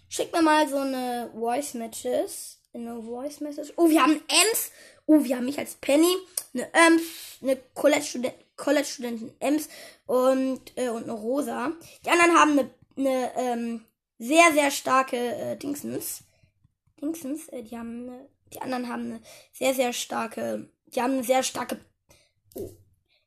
[0.09, 2.61] schickt mir mal so eine Voice Matches.
[2.73, 3.73] Eine Voice Message.
[3.77, 4.71] Oh, wir haben Ems
[5.09, 6.13] Oh, wir haben mich als Penny,
[6.53, 9.69] eine Ems, eine College-Studentin College Ems
[10.07, 11.73] und, äh, und eine Rosa.
[12.05, 13.85] Die anderen haben eine, eine ähm,
[14.19, 16.25] sehr, sehr starke äh, Dingsens.
[17.01, 19.21] Dingsens, äh, die haben eine, die anderen haben eine
[19.53, 21.79] sehr, sehr starke, die haben eine sehr starke,
[22.55, 22.71] oh.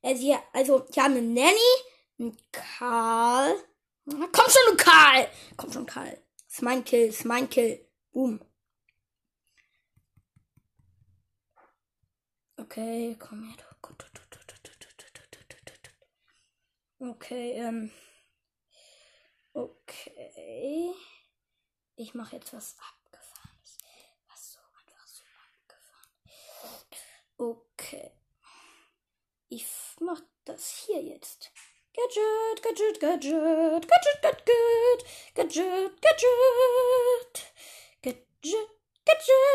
[0.01, 1.73] Äh, also, die haben eine Nanny,
[2.51, 3.55] Karl.
[4.05, 5.29] Komm schon, du Karl!
[5.55, 6.21] Komm schon, Karl.
[6.47, 7.85] Ist mein Kill, ist mein Kill.
[8.11, 8.41] Boom.
[12.57, 13.55] Okay, komm her.
[17.01, 17.91] Okay, ähm.
[19.53, 20.93] Okay.
[21.95, 23.77] Ich mache jetzt was abgefahrenes.
[24.27, 26.11] Was so einfach so abgefahren.
[27.37, 28.11] Okay.
[29.47, 29.65] Ich
[30.01, 31.51] mach das hier jetzt.
[31.95, 37.43] Gadget, Gadget, Gadget, Gadget, Gadget, Gadget, Gadget,
[38.01, 38.27] Gadget,
[39.05, 39.47] Gadget.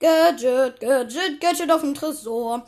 [0.00, 2.66] Gadget, Gadget, auf dem Tresor.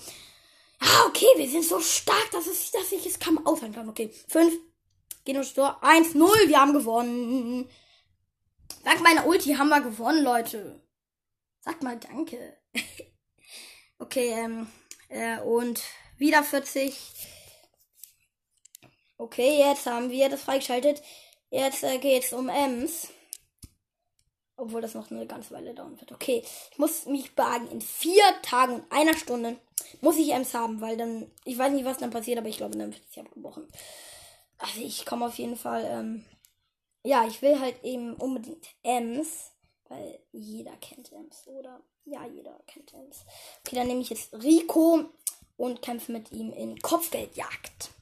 [0.79, 3.88] Ah, okay, wir sind so stark, dass, es, dass ich es kaum aufhalten kann.
[3.88, 4.55] Okay, 5.
[5.24, 5.83] Gehen aufs Tor.
[5.83, 6.29] 1, 0.
[6.46, 7.68] Wir haben gewonnen.
[8.85, 10.81] Dank meiner Ulti haben wir gewonnen, Leute.
[11.61, 12.57] Sag mal danke.
[13.98, 14.68] okay, ähm,
[15.09, 15.83] äh, und
[16.18, 16.94] wieder 40.
[19.25, 21.03] Okay, jetzt haben wir das freigeschaltet.
[21.49, 23.09] Jetzt äh, geht's um Ems.
[24.59, 26.13] Obwohl das noch eine ganze Weile dauern wird.
[26.13, 27.71] Okay, ich muss mich bergen.
[27.71, 29.57] In vier Tagen und einer Stunde
[30.03, 32.77] muss ich Ems haben, weil dann, ich weiß nicht, was dann passiert, aber ich glaube,
[32.77, 33.67] dann wird sie abgebrochen.
[34.59, 36.27] Also ich komme auf jeden Fall, ähm,
[37.03, 39.53] ja, ich will halt eben unbedingt Ems,
[39.89, 41.81] weil jeder kennt Ems, oder?
[42.05, 43.25] Ja, jeder kennt Ems.
[43.65, 45.07] Okay, dann nehme ich jetzt Rico
[45.57, 47.95] und kämpfe mit ihm in Kopfgeldjagd.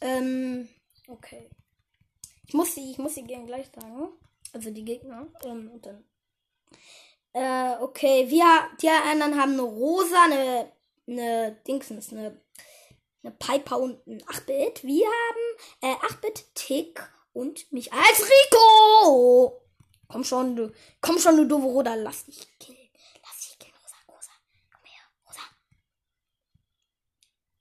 [0.00, 0.68] Ähm,
[1.08, 1.50] okay.
[2.46, 4.08] Ich muss sie, ich muss sie gerne gleich sagen.
[4.52, 5.26] Also die Gegner.
[5.44, 6.04] Ähm, und dann.
[7.32, 8.46] Äh, okay, wir,
[8.80, 10.72] die anderen haben eine rosa, eine,
[11.06, 12.40] eine Dingsens, eine,
[13.22, 14.84] eine Piper und ein 8-Bit.
[14.84, 19.60] Wir haben äh, 8-Bit, Tick und mich als Rico.
[20.08, 22.88] Komm schon, du, komm schon, du doofe Roda, lass dich killen.
[23.22, 24.30] Lass dich killen, Rosa, Rosa.
[24.72, 25.02] Komm her,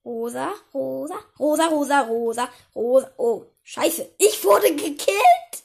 [0.05, 0.53] Rosa.
[0.73, 3.11] Rosa, Rosa, Rosa, Rosa, Rosa.
[3.17, 5.63] Oh, Scheiße, ich wurde gekillt.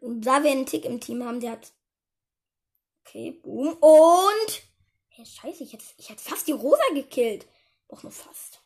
[0.00, 1.70] Und da wir einen Tick im Team haben, der hat.
[3.06, 3.74] Okay, boom.
[3.74, 4.62] Und.
[5.10, 7.46] Hey, scheiße, ich hätte, ich hätte fast die Rosa gekillt.
[7.88, 8.60] Doch nur fast.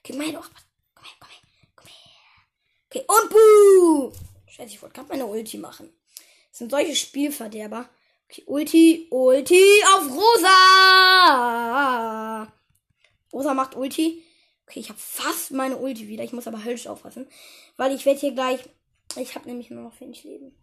[0.00, 0.50] Okay, meine doch.
[0.94, 1.40] Komm her, komm her,
[1.74, 1.94] komm her.
[2.90, 4.12] Okay, und buh!
[4.46, 5.90] Scheiße, ich wollte gerade meine Ulti machen.
[6.50, 7.88] Das sind solche Spielverderber.
[8.28, 11.14] Okay, Ulti, Ulti auf Rosa!
[13.32, 14.22] Rosa macht Ulti.
[14.66, 16.24] Okay, ich habe fast meine Ulti wieder.
[16.24, 17.28] Ich muss aber höllisch aufpassen.
[17.76, 18.60] Weil ich werde hier gleich.
[19.16, 20.56] Ich habe nämlich nur noch wenig Leben.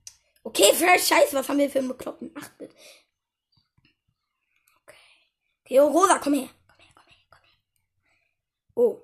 [0.43, 2.71] Okay, für Scheiße, was haben wir für einen bekloppten 8-Bit?
[4.81, 4.95] Okay.
[5.63, 6.49] Okay, oh, Rosa, komm her.
[6.67, 7.57] Komm her, komm her, komm her.
[8.75, 9.01] Oh.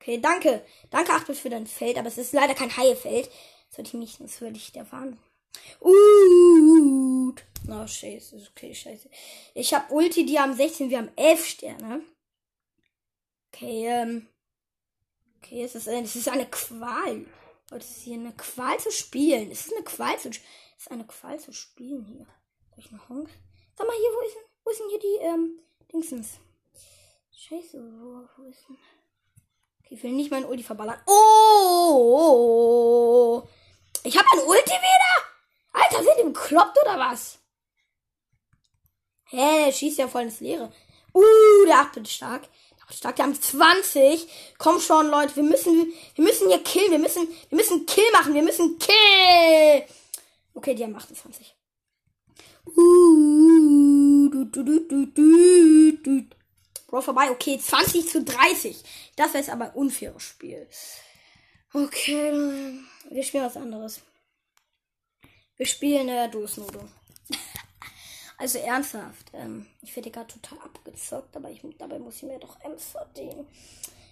[0.00, 0.64] Okay, danke.
[0.90, 1.98] Danke, 8-Bit, für dein Feld.
[1.98, 3.28] Aber es ist leider kein Haie-Feld.
[3.68, 5.18] Das würde ich nicht, das würde ich erfahren.
[5.80, 7.34] Uh.
[7.68, 8.48] Oh, scheiße.
[8.52, 9.10] Okay, scheiße.
[9.54, 12.02] Ich habe Ulti, die haben 16, wir haben 11 Sterne.
[13.58, 14.28] Okay, ähm.
[15.38, 17.26] Okay, es ist, es ist eine Qual.
[17.70, 19.50] Leute, es ist hier eine Qual zu spielen.
[19.50, 20.38] Es ist eine Qual zu, es
[20.78, 22.26] ist eine Qual zu spielen hier.
[22.70, 23.28] Soll ich noch Honk?
[23.76, 25.58] Sag mal hier, wo ist denn, wo ist denn hier die, ähm,
[25.92, 26.38] Dingsens?
[27.36, 28.78] Scheiße, wo, wo ist denn?
[29.80, 31.00] Okay, ich will nicht meinen Ulti verballern.
[31.06, 31.82] Oh!
[34.04, 35.24] Ich habe ein Ulti wieder?
[35.72, 37.40] Alter, sind die bekloppt oder was?
[39.24, 40.72] Hä, der schießt ja voll ins Leere.
[41.12, 42.48] Uh, der 8 stark.
[42.90, 44.26] Stark, die haben 20.
[44.58, 46.90] Komm schon, Leute, wir müssen, wir müssen hier killen.
[46.90, 48.34] Wir müssen, wir müssen Kill machen.
[48.34, 49.84] Wir müssen Kill.
[50.54, 51.54] Okay, die haben 28.
[52.66, 56.24] Uh, du, du, du, du, du, du.
[56.86, 57.30] Bro, vorbei.
[57.30, 58.82] Okay, 20 zu 30.
[59.16, 60.66] Das ist aber ein unfaires Spiel.
[61.74, 62.78] Okay,
[63.10, 64.00] wir spielen was anderes.
[65.56, 66.88] Wir spielen äh, Dosnodo.
[68.38, 72.58] Also ernsthaft, ähm, ich werde gerade total abgezockt, aber ich, dabei muss ich mir doch
[72.60, 73.48] Ems verdienen.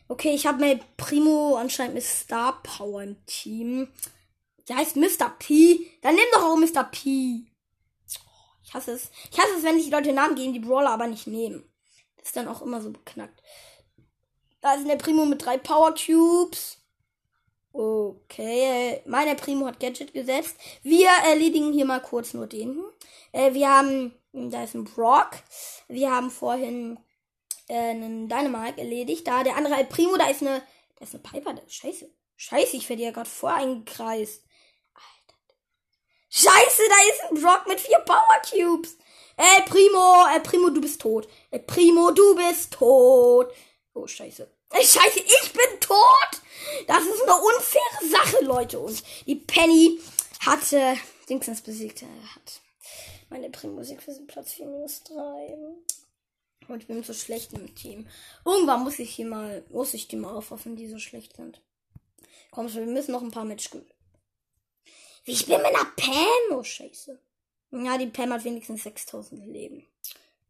[0.09, 3.89] Okay, ich habe mir Primo anscheinend mit Star Power im Team.
[4.69, 5.31] Der heißt Mr.
[5.39, 5.91] P.
[6.03, 6.85] Dann nimm doch auch Mr.
[6.85, 7.47] P.
[8.65, 9.11] Ich hasse es.
[9.31, 11.65] Ich hasse es, wenn sich die Leute Namen geben, die Brawler aber nicht nehmen.
[12.17, 13.41] Das ist dann auch immer so beknackt.
[14.61, 16.79] Da ist der Primo mit drei Power Cubes.
[17.79, 20.57] Okay, meine Primo hat Gadget gesetzt.
[20.83, 22.83] Wir erledigen hier mal kurz nur den.
[23.33, 25.33] Äh, wir haben, da ist ein Brock.
[25.87, 26.99] Wir haben vorhin
[27.69, 29.27] äh, einen Dynamite erledigt.
[29.27, 30.63] Da der andere El Primo, da ist eine,
[30.99, 31.53] da ist eine Piper.
[31.53, 34.43] Da, scheiße, scheiße, ich werde ja gerade voreingekreist.
[34.95, 35.39] Alter.
[36.31, 38.97] Scheiße, da ist ein Brock mit vier Power Cubes.
[39.37, 41.29] El Primo, El Primo, du bist tot.
[41.51, 43.53] El Primo, du bist tot.
[43.93, 44.56] Oh, scheiße.
[44.73, 46.43] Scheiße, ich bin tot!
[46.87, 48.79] Das ist eine unfaire Sache, Leute.
[48.79, 50.01] Und die Penny
[50.41, 50.97] hat äh,
[51.29, 52.03] Dingsens besiegt.
[52.03, 52.61] Er hat
[53.29, 55.57] meine Primusik für Platz 4 minus 3.
[56.69, 58.09] Und ich bin so schlecht im Team.
[58.45, 61.61] Irgendwann muss ich hier mal, muss ich die mal aufwaffen, die so schlecht sind.
[62.51, 63.87] Komm schon, wir müssen noch ein paar gewinnen.
[65.25, 66.59] Ich bin mit einer Pam.
[66.59, 67.21] Oh, scheiße.
[67.73, 69.87] Ja, die Pam hat wenigstens 6000 Leben.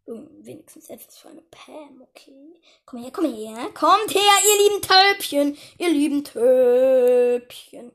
[0.07, 2.61] Wenigstens etwas für eine Pam, okay.
[2.85, 3.71] Komm her, komm her.
[3.75, 5.59] Kommt her, ihr lieben Töpchen.
[5.79, 7.90] Ihr lieben Töpchen.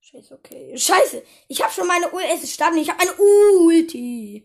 [0.00, 0.76] Scheiße, okay.
[0.76, 1.22] Scheiße.
[1.46, 2.28] Ich habe schon meine Ulti.
[2.32, 4.44] Es ist Start ich habe eine Ulti.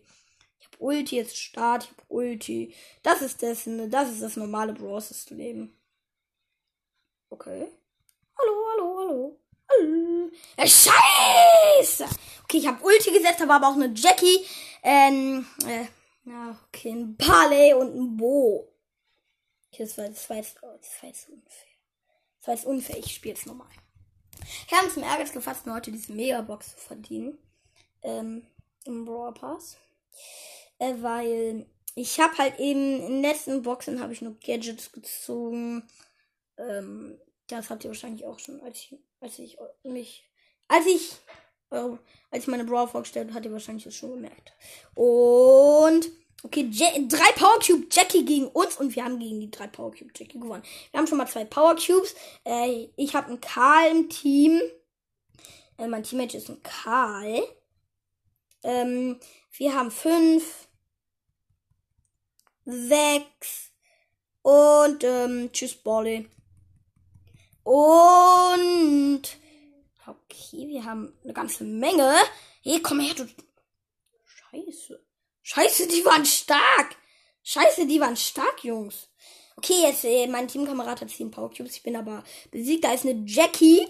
[0.60, 1.84] Ich habe Ulti, jetzt Start.
[1.84, 2.72] Ich habe Ulti.
[3.02, 5.28] Das ist das, das ist das normale Bros.
[5.30, 5.76] Leben.
[7.30, 7.66] Okay.
[8.38, 9.40] Hallo, hallo, hallo.
[9.70, 10.30] Hallo.
[10.56, 12.04] Ja, scheiße.
[12.44, 14.44] Okay, ich habe Ulti gesetzt, aber auch eine Jackie.
[14.84, 15.86] Ähm, äh,
[16.28, 18.72] ja, okay, ein Barley und ein Bo.
[19.66, 21.68] Okay, das war, das war, jetzt, oh, das war jetzt unfair.
[22.38, 23.68] Das war jetzt unfair, ich spiele jetzt nochmal.
[24.66, 27.38] Ich habe zum Ehrgeiz gefasst, mir heute diese Megabox zu verdienen.
[28.02, 28.46] Ähm,
[28.84, 29.76] im Brawl Pass.
[30.78, 35.88] Äh, weil ich habe halt eben in den letzten Boxen habe ich nur Gadgets gezogen.
[36.56, 40.24] Ähm, das habt ihr wahrscheinlich auch schon, als ich, als ich mich,
[40.68, 41.16] als ich
[41.70, 44.52] als ich meine Brawl vorgestellt hat ihr wahrscheinlich das schon gemerkt.
[44.94, 46.10] Und
[46.42, 49.90] okay, Je drei Power Cube Jackie gegen uns und wir haben gegen die drei Power
[49.90, 50.62] Cube Jackie gewonnen.
[50.90, 52.14] Wir haben schon mal zwei Power Cubes.
[52.44, 54.60] Äh, ich habe einen Karl im Team.
[55.76, 57.42] Äh, mein Teammate ist ein Karl.
[58.62, 59.20] Ähm,
[59.52, 60.68] wir haben fünf,
[62.64, 63.72] sechs
[64.42, 66.26] und ähm, tschüss Bolle.
[67.62, 69.22] Und
[70.48, 72.14] Okay, wir haben eine ganze Menge.
[72.62, 73.28] Hey, komm her, du.
[74.24, 75.04] Scheiße.
[75.42, 76.96] Scheiße, die waren stark.
[77.42, 79.10] Scheiße, die waren stark, Jungs.
[79.56, 81.76] Okay, jetzt, äh, mein Teamkamerad hat 10 Power Cubes.
[81.76, 82.84] Ich bin aber besiegt.
[82.84, 83.86] Da ist eine Jackie.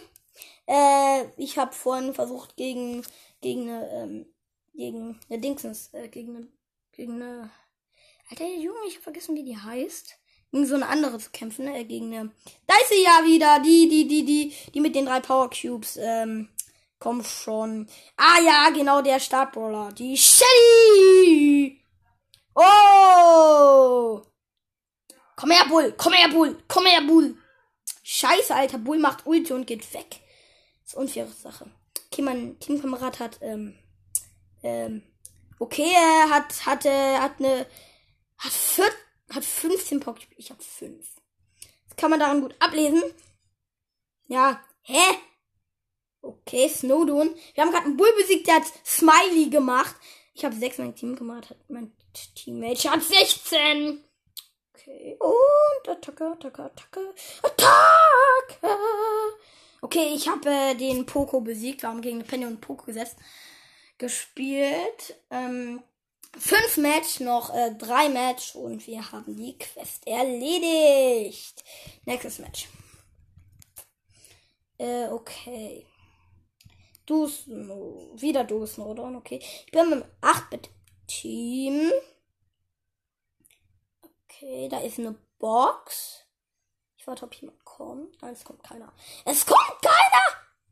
[0.66, 3.04] Äh, ich habe vorhin versucht, gegen,
[3.40, 4.34] gegen eine, ähm,
[4.74, 6.48] gegen eine Dingsens, äh, gegen eine,
[6.90, 7.52] gegen eine,
[8.30, 10.18] Alter, Junge, ich hab vergessen, wie die heißt
[10.50, 11.84] gegen so eine andere zu kämpfen, ne?
[11.84, 12.30] Gegen eine.
[12.66, 15.98] Da ist sie ja wieder, die, die, die, die, die mit den drei Power Cubes.
[16.00, 16.48] Ähm,
[16.98, 17.88] komm schon.
[18.16, 19.92] Ah ja, genau der Startbrawler.
[19.92, 21.80] Die Shelly!
[22.54, 24.22] Oh!
[25.36, 25.94] Komm her, Bull.
[25.96, 26.58] Komm her, Bull.
[26.66, 27.36] Komm her, Bull.
[28.02, 28.78] Scheiße, Alter.
[28.78, 30.20] Bull macht Ulti und geht weg.
[30.82, 31.70] Das ist unfaire Sache.
[32.10, 33.78] Okay, mein Teamkamerad hat, ähm,
[34.62, 35.02] ähm,
[35.58, 37.66] okay, er hat, hat, äh, hat eine,
[38.38, 38.90] hat vier,
[39.32, 40.26] hat 15 Pokémon.
[40.36, 41.06] Ich habe 5.
[41.88, 43.02] Das kann man daran gut ablesen.
[44.26, 45.02] Ja, hä?
[46.20, 47.34] Okay, Snowdon.
[47.54, 49.94] Wir haben gerade einen Bull besiegt, der hat Smiley gemacht.
[50.34, 51.92] Ich habe 6, mein Teamkamerad hat, mein
[52.34, 54.04] Teammate hat 16.
[54.74, 58.76] Okay, und Attacke, Attacke, Attacke, Attacke.
[59.80, 61.82] Okay, ich habe äh, den Poco besiegt.
[61.82, 63.16] Wir haben gegen Penny und Poco gesetzt.
[63.96, 65.16] Gespielt.
[65.30, 65.82] Ähm,
[66.36, 71.64] fünf Match, noch äh, drei Match und wir haben die Quest erledigt.
[72.04, 72.68] Nächstes Match.
[74.78, 75.86] Äh, okay.
[77.06, 78.12] Dusno.
[78.14, 79.40] Wieder Dusnodon, okay.
[79.66, 81.90] Ich bin mit dem 8-Bit-Team.
[84.02, 86.24] Okay, da ist eine Box.
[86.96, 88.20] Ich warte, ob jemand kommt.
[88.20, 88.92] Nein, es kommt keiner.
[89.24, 90.22] Es kommt keiner!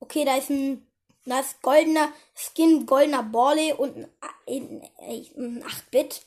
[0.01, 0.87] Okay, da ist ein,
[1.27, 4.09] da ist goldener Skin, goldener Borley und
[4.47, 6.23] ein, ein, ein 8-Bit.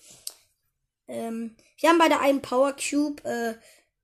[1.08, 3.24] Ähm, wir haben beide einen Power Cube.
[3.24, 3.56] Äh,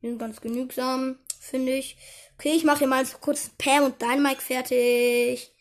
[0.02, 1.98] sind ganz genügsam, finde ich.
[2.38, 5.52] Okay, ich mache hier mal so kurz Pam und Dynamite fertig.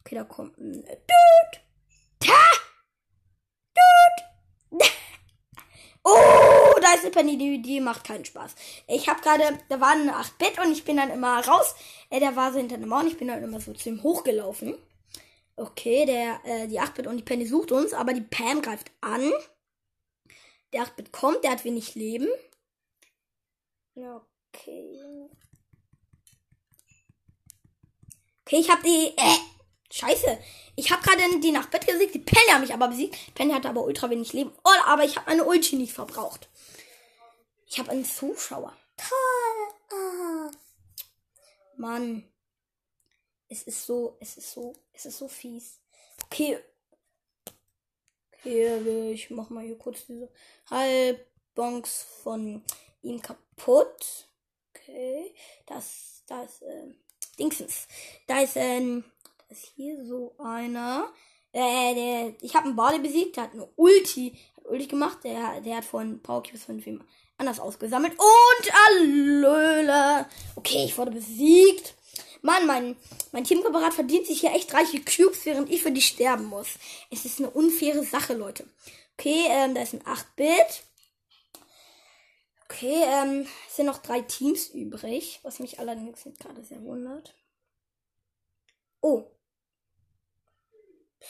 [0.00, 1.60] Okay, da kommt ein Dude.
[2.20, 2.32] Ta!
[3.74, 4.84] Dude!
[6.04, 6.39] oh,
[6.98, 8.54] eine Penny, die, macht keinen Spaß.
[8.88, 11.74] Ich habe gerade, da war eine 8-Bit und ich bin dann immer raus.
[12.10, 14.02] Äh, der war so hinter der Mauer und ich bin dann immer so zu ihm
[14.02, 14.76] hochgelaufen.
[15.56, 19.32] Okay, der, äh, die 8-Bit und die Penny sucht uns, aber die Pam greift an.
[20.72, 22.28] Der 8-Bit kommt, der hat wenig Leben.
[23.94, 25.28] Okay.
[28.44, 29.12] Okay, ich habe die.
[29.16, 29.38] Äh,
[29.92, 30.38] scheiße.
[30.76, 32.14] Ich habe gerade die nach Bett gesiegt.
[32.14, 33.16] Die Penny hat mich aber besiegt.
[33.34, 34.50] Penny hatte aber ultra wenig Leben.
[34.64, 36.48] Oh, aber ich habe meine Ulti nicht verbraucht.
[37.70, 38.76] Ich habe einen Zuschauer.
[38.96, 39.96] Toll.
[39.96, 40.50] Ah.
[41.76, 42.24] Mann.
[43.48, 45.80] Es ist so, es ist so, es ist so fies.
[46.24, 46.58] Okay.
[48.32, 50.32] Okay, ich mach mal hier kurz diese
[50.68, 52.64] Halbbons von
[53.02, 54.28] ihm kaputt.
[54.74, 55.32] Okay.
[55.66, 56.94] Das, das, äh,
[57.38, 57.86] Dingsens.
[58.26, 59.04] Da ist, ähm,
[59.38, 61.12] da ist hier so einer.
[61.52, 65.60] Äh, der, ich habe einen Bade besiegt, der hat eine Ulti, hat Ulti gemacht, der,
[65.60, 67.04] der hat von Power Cubes von wem
[67.40, 68.12] anders ausgesammelt.
[68.12, 70.26] Und Allöle.
[70.56, 71.94] Okay, ich wurde besiegt.
[72.42, 72.96] Mann, mein,
[73.32, 76.68] mein Teamkamerad verdient sich hier echt reiche Cubes, während ich für die sterben muss.
[77.10, 78.66] Es ist eine unfaire Sache, Leute.
[79.18, 80.84] Okay, ähm, da ist ein 8-Bit.
[82.64, 87.34] Okay, ähm, es sind noch drei Teams übrig, was mich allerdings gerade sehr wundert.
[89.02, 89.24] Oh.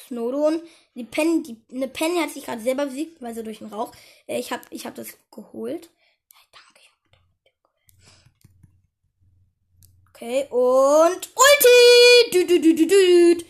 [0.06, 0.60] Snowdon.
[0.94, 3.92] Die Penny, die, eine Penny hat sich gerade selber besiegt, weil sie durch den Rauch.
[4.26, 5.90] Äh, ich habe ich hab das geholt.
[10.22, 12.30] Okay, und Ulti!
[12.30, 13.44] Du, du, du, du, du.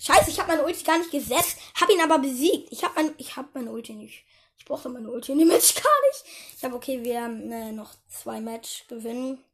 [0.00, 2.72] Scheiße, ich habe meine Ulti gar nicht gesetzt, habe ihn aber besiegt.
[2.72, 4.24] Ich habe mein, ich habe meine Ulti nicht.
[4.58, 6.24] Ich brauchte meine Ulti in dem Match gar nicht.
[6.56, 9.44] Ich habe okay, wir haben äh, noch zwei Match gewinnen.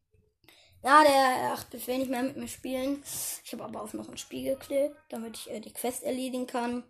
[0.83, 3.03] Ja, der ach, will nicht mehr mit mir spielen.
[3.43, 6.83] Ich habe aber auf noch ein Spiel geklickt, damit ich äh, die Quest erledigen kann.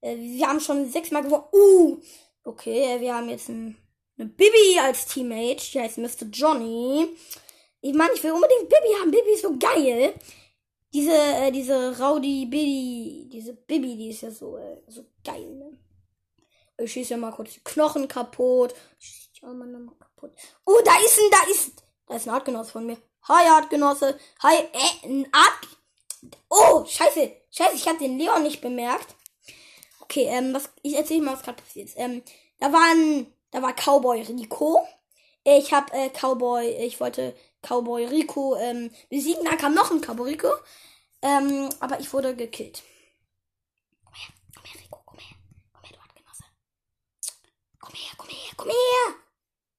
[0.00, 1.44] Äh, wir haben schon sechsmal gewonnen.
[1.52, 2.02] Uh!
[2.42, 3.76] Okay, äh, wir haben jetzt ein,
[4.20, 5.70] eine Bibi als Teammate.
[5.72, 6.26] Die heißt Mr.
[6.30, 7.08] Johnny.
[7.80, 9.10] Ich meine, ich will unbedingt Bibi haben.
[9.10, 10.14] Bibi ist so geil.
[10.92, 15.78] Diese, äh, diese Rowdy Bibi, diese Bibi, die ist ja so, äh, so geil, ne?
[16.78, 18.74] Ich schieße ja mal kurz die Knochen kaputt.
[18.98, 20.32] Ich schieße mal nochmal kaputt.
[20.64, 22.96] Oh, da ist ein, da ist, da ist ein Artgenosse von mir.
[23.28, 24.18] Hi, Artgenosse.
[24.42, 25.68] Hi, äh, ein Art.
[26.48, 27.32] Oh, scheiße.
[27.50, 29.14] Scheiße, ich habe den Leon nicht bemerkt.
[30.00, 31.98] Okay, ähm, was, ich erzähle mal, was gerade passiert ist.
[31.98, 32.22] Ähm,
[32.58, 34.86] da war ein, da war Cowboy Rico.
[35.44, 39.44] Ich hab, äh, Cowboy, ich wollte Cowboy Rico, ähm, besiegen.
[39.44, 40.50] Da kam noch ein Cowboy Rico.
[41.22, 42.82] Ähm, aber ich wurde gekillt.
[44.04, 45.36] Komm her, komm her, Rico, komm her.
[45.72, 46.44] Komm her, du Artgenosse.
[47.80, 49.14] Komm her, komm her, komm her.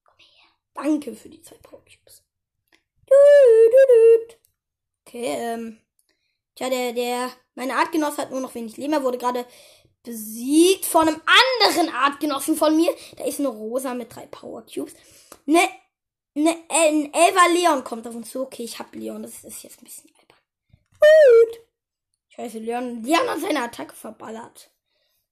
[0.04, 0.48] Komm her.
[0.74, 2.22] Danke für die zwei Power Cubes.
[5.06, 5.78] Okay, ähm.
[6.54, 8.92] Tja, der, der, meine Artgenosse hat nur noch wenig Leben.
[8.92, 9.46] Er wurde gerade
[10.02, 12.94] besiegt von einem anderen Artgenossen von mir.
[13.16, 14.94] Da ist eine Rosa mit drei Power Cubes.
[15.46, 15.68] Ne,
[16.34, 18.42] ne, ein Elva Leon kommt auf uns zu.
[18.42, 19.22] Okay, ich hab Leon.
[19.22, 20.38] Das ist jetzt ein bisschen albern.
[20.98, 21.60] Gut.
[22.28, 24.70] Scheiße, Leon, Leon hat seine Attacke verballert.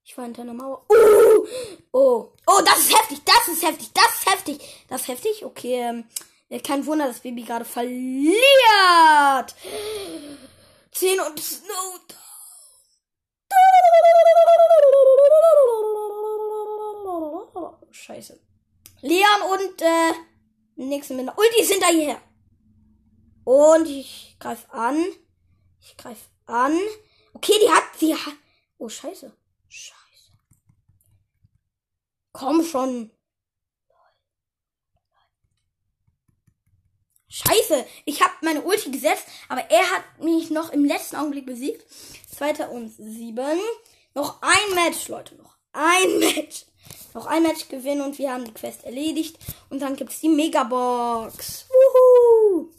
[0.04, 0.84] Ich war hinter einer Mauer.
[0.90, 1.46] Uh,
[1.92, 3.20] oh, oh, das ist heftig.
[3.24, 3.90] Das ist heftig.
[3.94, 4.86] Das ist heftig.
[4.88, 5.44] Das ist heftig.
[5.44, 6.04] Okay, ähm.
[6.64, 8.34] Kein Wunder, dass Baby gerade verliert.
[10.90, 12.00] 10 und Snow.
[17.90, 18.40] Scheiße.
[19.02, 20.12] Leon und äh,
[20.76, 22.20] nächsten mit einer Ulti ist hinterher.
[23.44, 25.04] Und ich greife an.
[25.80, 26.78] Ich greife an.
[27.34, 28.34] Okay, die hat, sie hat.
[28.78, 29.32] Oh, scheiße.
[29.68, 30.32] Scheiße.
[32.32, 33.10] Komm schon.
[37.32, 41.86] Scheiße, ich habe meine Ulti gesetzt, aber er hat mich noch im letzten Augenblick besiegt.
[42.28, 43.60] Zweiter und sieben.
[44.14, 46.66] Noch ein Match, Leute, noch ein Match.
[47.14, 49.38] Noch ein Match gewinnen und wir haben die Quest erledigt.
[49.68, 51.68] Und dann gibt's die Megabox.
[51.68, 52.72] Wuhu!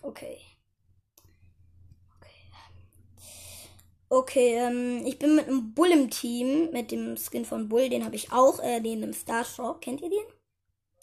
[0.00, 0.38] Okay.
[4.08, 8.04] Okay, ähm, ich bin mit einem Bull im Team, mit dem Skin von Bull, den
[8.04, 9.80] habe ich auch, äh, den im Star Shop.
[9.80, 10.41] Kennt ihr den?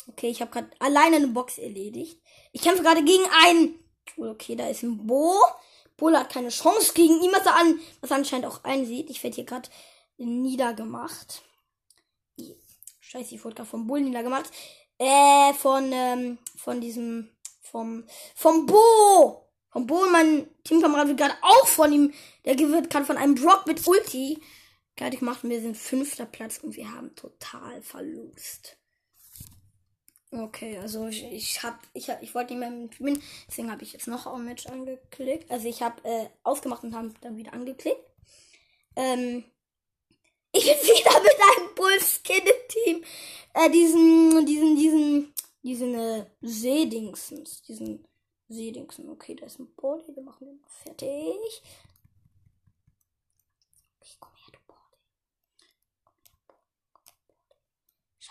[0.09, 2.21] Okay, ich habe gerade alleine eine Box erledigt.
[2.51, 3.79] Ich kämpfe gerade gegen einen.
[4.17, 5.33] Okay, da ist ein Bo.
[5.97, 9.09] Bull hat keine Chance gegen ihn, was er an, was er anscheinend auch einsieht.
[9.09, 9.69] Ich werde hier gerade
[10.17, 11.43] niedergemacht.
[12.99, 14.49] Scheiße, ich wurde gerade vom Bull niedergemacht.
[14.97, 17.29] Äh, von, ähm, von diesem,
[17.61, 18.05] vom,
[18.35, 19.45] vom Bo.
[19.71, 22.13] Vom Bo mein Teamkamerad wird gerade auch von ihm,
[22.45, 24.41] der wird gerade von einem Drop mit Ulti
[24.97, 25.43] fertig gemacht.
[25.43, 28.78] Wir sind fünfter Platz und wir haben total Verlust.
[30.31, 32.69] Okay, also ich, ich hab, ich, ich wollte nicht mehr
[32.99, 35.49] mit deswegen habe ich jetzt noch ein Match angeklickt.
[35.49, 37.99] Also ich habe äh, ausgemacht und habe dann wieder angeklickt.
[38.95, 39.43] Ähm,
[40.51, 43.03] ich bin wieder mit einem Bullskin-Team.
[43.55, 48.07] Äh, diesen, diesen, diesen, diesen äh, Seedingsens, diesen
[48.49, 49.09] Seedingsen.
[49.09, 51.63] Okay, da ist ein Body, den machen wir mal fertig.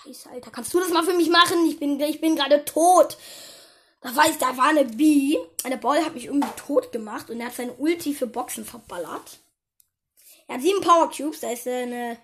[0.05, 0.51] Scheiße, Alter.
[0.51, 1.67] Kannst du das mal für mich machen?
[1.67, 3.17] Ich bin, ich bin gerade tot.
[4.01, 5.39] Da weiß, da war eine Bee.
[5.65, 9.41] Eine Ball hat mich irgendwie tot gemacht und er hat seine Ulti für Boxen verballert.
[10.47, 11.41] Er hat sieben Power Cubes.
[11.41, 12.17] Da ist eine,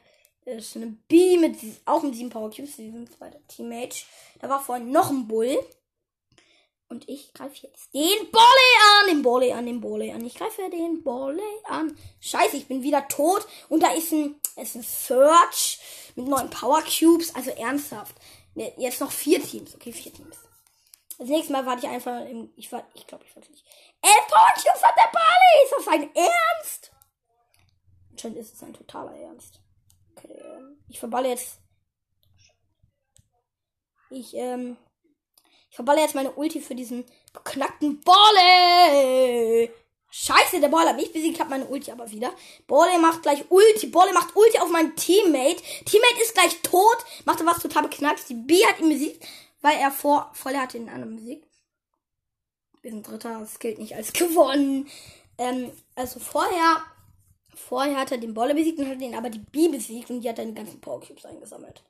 [0.44, 2.76] ist eine Bee mit, auch mit sieben Power Cubes.
[2.76, 4.04] Die sind zweiter Teammate.
[4.40, 5.58] Da war vorhin noch ein Bull.
[6.88, 10.24] Und ich greife jetzt den Bolle an, den Bolle an, den Bolle an.
[10.24, 11.96] Ich greife den Bolle an.
[12.20, 13.44] Scheiße, ich bin wieder tot.
[13.68, 15.78] Und da ist ein, ist ein Search
[16.14, 17.34] mit neun Power Cubes.
[17.34, 18.16] Also ernsthaft.
[18.54, 19.74] Ne, jetzt noch vier Teams.
[19.74, 20.38] Okay, vier Teams.
[21.18, 23.64] Das nächste Mal warte ich einfach im, ich war, ich glaube, ich warte nicht.
[24.02, 25.64] Elf Power Cubes hat der Bolle!
[25.64, 26.92] Ist das ein Ernst?
[28.10, 29.60] Anscheinend ist es ein totaler Ernst.
[30.16, 31.58] Okay, ähm, ich verballe jetzt.
[34.10, 34.76] Ich, ähm,
[35.70, 39.72] ich verballe jetzt meine Ulti für diesen beknackten Bolle.
[40.16, 42.32] Scheiße, der Bolle hat mich besiegt, hat meine Ulti aber wieder.
[42.68, 43.88] Bolle macht gleich Ulti.
[43.88, 45.60] Bolle macht Ulti auf meinen Teammate.
[45.84, 46.98] Teammate ist gleich tot.
[47.24, 48.28] Machte was total beknackt.
[48.28, 49.26] Die B hat ihn besiegt,
[49.60, 51.48] weil er vor, voll hat den anderen besiegt.
[52.80, 54.88] Wir sind Dritter, das gilt nicht als gewonnen.
[55.36, 56.84] Ähm, also vorher,
[57.52, 60.28] vorher hat er den Bolle besiegt und hat den aber die B besiegt und die
[60.28, 61.82] hat dann die ganzen Power Cubes eingesammelt.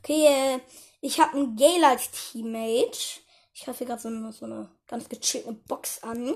[0.00, 0.60] Okay, äh,
[1.04, 3.20] ich habe einen als Teammate.
[3.52, 6.34] Ich greife gerade so, so eine ganz gechillte Box an.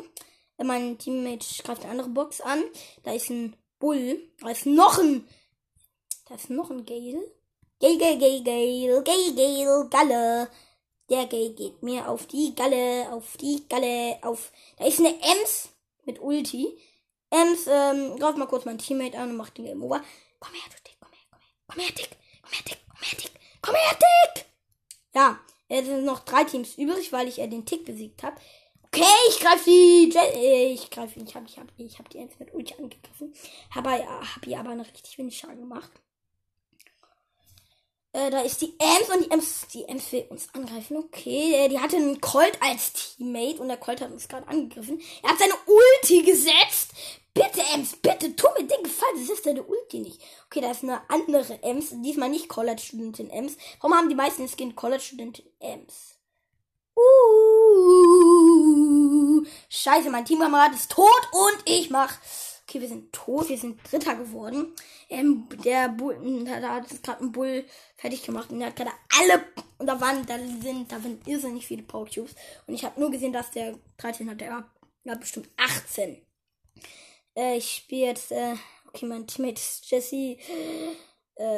[0.58, 2.62] Äh, mein Teammate greift eine andere Box an.
[3.02, 4.20] Da ist ein Bull.
[4.40, 5.26] Da ist noch ein.
[6.28, 7.32] Da ist noch ein Gale.
[7.80, 10.50] Gale, Gale, Gale, Gale, Gale, Gale, Galle.
[11.08, 14.52] Der Gale geht mir auf die Galle, auf die Galle, auf.
[14.76, 15.70] Da ist eine Ems
[16.04, 16.78] mit Ulti.
[17.30, 20.02] Ems, ähm, greift mal kurz mein Teammate an und macht den Game Over.
[20.38, 21.48] Komm her, du Dick, komm her, komm her.
[21.68, 23.32] Komm her, Dick, komm her, Dick, komm her, Dick.
[23.62, 24.47] Komm her, Tick!
[25.14, 25.38] Ja,
[25.68, 28.36] es sind noch drei Teams übrig, weil ich äh, den Tick besiegt habe.
[28.84, 30.14] Okay, ich greife die.
[30.16, 31.20] Äh, ich greife.
[31.20, 33.34] Ich habe ich hab, ich hab die mit Ulti angegriffen.
[33.74, 35.90] Habe äh, hab ihr aber noch richtig wenig Schaden gemacht.
[38.12, 40.96] Äh, da ist die Ems und die Ems, die Ems will uns angreifen.
[40.96, 45.00] Okay, äh, die hatte einen Colt als Teammate und der Colt hat uns gerade angegriffen.
[45.22, 46.92] Er hat seine Ulti gesetzt.
[47.34, 50.20] Bitte, Ems, bitte, tu mir den Gefallen, das ist deine Ulti nicht.
[50.46, 53.56] Okay, da ist eine andere Ems, diesmal nicht College-Studentin Ems.
[53.80, 56.16] Warum haben die meisten Skin College-Studentin Ems?
[56.96, 57.04] Uh,
[59.68, 62.12] scheiße, mein Teamkamerad ist tot und ich mach
[62.68, 64.74] Okay, wir sind tot, wir sind Dritter geworden.
[65.08, 67.64] Ähm, der Bull, da, hat gerade ein Bull
[67.96, 69.42] fertig gemacht und der hat gerade alle,
[69.78, 72.34] und da waren, da sind, da sind irrsinnig viele Power Cubes.
[72.66, 74.64] Und ich habe nur gesehen, dass der 13 hat, der hat,
[75.02, 76.20] der hat bestimmt 18.
[77.34, 78.54] Äh, ich spiele jetzt, äh,
[78.88, 80.36] okay, mein Teammate ist Jesse.
[81.36, 81.48] Äh,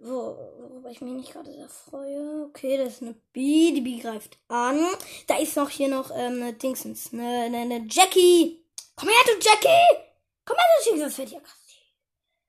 [0.00, 2.44] wo, worüber ich mich nicht gerade sehr freue.
[2.44, 3.72] Okay, das ist eine B.
[3.72, 4.86] Die B greift an.
[5.26, 7.12] Da ist noch hier noch ähm, eine Dingsens.
[7.12, 8.64] Eine, eine, eine Jackie.
[8.94, 10.09] Komm her, du Jackie!
[10.50, 11.80] Komm Jackie, sonst werde ich aggressiv.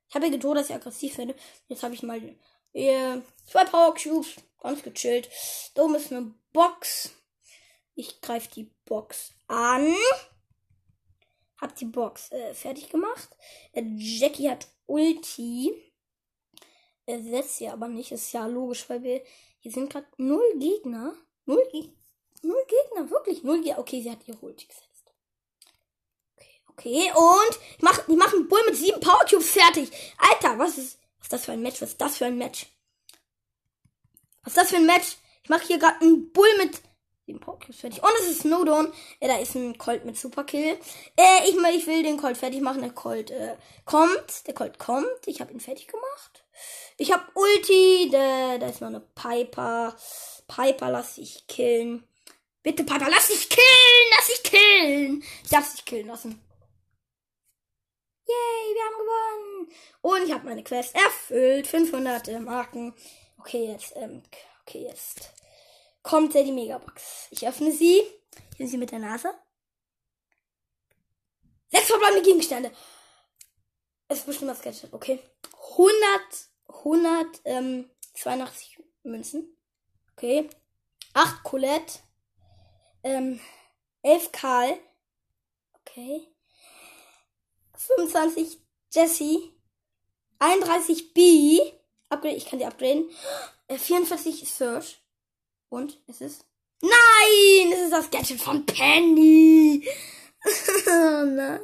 [0.08, 1.36] Ich habe ja gedroht, dass ich aggressiv werde.
[1.68, 2.20] Jetzt habe ich mal
[2.72, 4.36] äh, zwei Power Cubes.
[4.60, 5.28] Ganz gechillt.
[5.74, 7.12] Da oben ist eine Box.
[7.94, 9.94] Ich greife die Box an.
[11.60, 13.28] Hab die Box äh, fertig gemacht.
[13.72, 15.72] Äh, Jackie hat Ulti.
[17.06, 18.10] Er setzt sie aber nicht.
[18.10, 19.22] Ist ja logisch, weil wir.
[19.60, 21.14] Hier sind gerade null Gegner.
[21.44, 21.88] Null, Ge
[22.42, 23.44] null Gegner, wirklich.
[23.44, 23.78] Null Gegner.
[23.78, 24.91] Okay, sie hat ihre Ulti gesetzt.
[26.72, 29.90] Okay, und ich mach, ich mach einen Bull mit sieben Power Cubes fertig.
[30.18, 31.80] Alter, was ist, was ist das für ein Match?
[31.82, 32.66] Was ist das für ein Match?
[34.42, 35.16] Was ist das für ein Match?
[35.42, 36.80] Ich mache hier gerade einen Bull mit
[37.26, 38.02] sieben Power Cubes fertig.
[38.02, 38.92] Und es ist Snowdawn.
[39.20, 40.78] Äh, da ist ein Colt mit Superkill.
[41.16, 42.82] Äh, ich, ich will den Colt fertig machen.
[42.82, 44.46] Der Colt äh, kommt.
[44.46, 45.26] Der Colt kommt.
[45.26, 46.44] Ich habe ihn fertig gemacht.
[46.96, 48.10] Ich habe Ulti.
[48.10, 49.96] Da, da ist noch eine Piper.
[50.48, 52.06] Piper lass ich killen.
[52.62, 54.12] Bitte, Piper, lass dich killen!
[54.16, 55.24] Lass dich killen!
[55.42, 56.40] Ich darf dich killen lassen.
[58.26, 59.72] Yay, wir haben gewonnen.
[60.00, 61.66] Und ich habe meine Quest erfüllt.
[61.66, 62.94] 500 äh, Marken.
[63.38, 64.22] Okay, jetzt, ähm,
[64.62, 65.32] okay, jetzt
[66.02, 67.28] kommt ja die Megabox.
[67.30, 68.02] Ich öffne sie.
[68.56, 69.34] Hier ist sie mit der Nase.
[71.70, 72.70] Sechs verbleibende Gegenstände.
[74.08, 74.92] Es ist bestimmt das Gadget.
[74.92, 75.20] Okay.
[75.72, 75.92] 100,
[76.68, 79.56] 100, ähm, 82 Münzen.
[80.12, 80.50] Okay.
[81.14, 82.00] 8 Colette.
[83.02, 83.40] Ähm,
[84.02, 84.78] 11 Karl.
[85.80, 86.28] Okay.
[87.86, 88.58] 25
[88.92, 89.52] Jessie,
[90.38, 91.60] 31 B,
[92.08, 93.08] upgrade, ich kann die upgraden,
[93.68, 95.00] 44 äh, Search
[95.68, 96.44] und es ist,
[96.80, 99.88] nein, es ist das Gadget von Penny.
[100.86, 101.60] nein.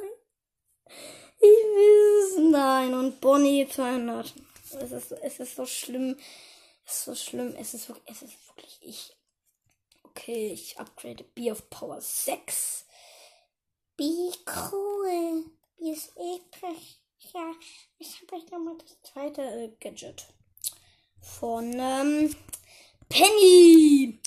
[1.41, 4.33] Ich will es, nein, und Bonnie 200.
[4.79, 6.17] Es ist, es ist so schlimm,
[6.85, 9.15] es ist so schlimm, es ist wirklich, es ist wirklich ich.
[10.03, 12.85] Okay, ich upgrade B of Power 6.
[13.95, 14.31] B
[14.71, 15.45] cool.
[15.79, 17.01] Wie ist eklig.
[17.33, 17.51] Ja,
[17.99, 20.25] ich habe euch nochmal das zweite äh, Gadget.
[21.21, 22.35] Von ähm,
[23.07, 24.19] Penny.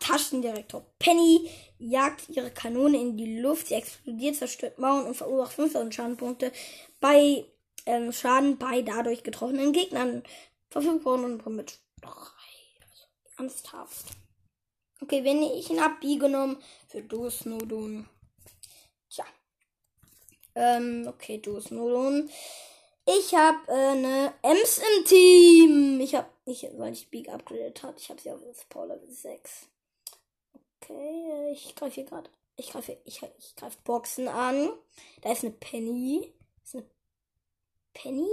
[0.00, 1.48] Taschendirektor Penny
[1.78, 3.68] jagt ihre Kanone in die Luft.
[3.68, 6.52] Sie explodiert, zerstört Mauern und verursacht 5000 Schadenpunkte
[7.00, 7.44] bei
[7.86, 10.22] ähm, Schaden bei dadurch getroffenen Gegnern.
[10.70, 12.10] Verfügbar und mit drei.
[12.80, 13.04] Also
[13.38, 14.06] ernsthaft.
[15.00, 16.56] Okay, wenn ich ihn die genommen
[16.88, 18.08] für Dosnodon.
[20.54, 22.30] Ähm, okay, du ist Nulon.
[23.06, 26.00] Ich habe äh, eine Ems im Team.
[26.00, 28.00] Ich habe nicht, weil ich Beak upgradet hat.
[28.00, 29.68] Ich habe sie auf Power Level 6.
[30.80, 32.30] Okay, ich greife hier gerade.
[32.56, 34.70] Ich greife, ich, ich greife Boxen an.
[35.22, 36.32] Da ist eine Penny.
[36.60, 36.86] Das ist eine
[37.92, 38.28] Penny.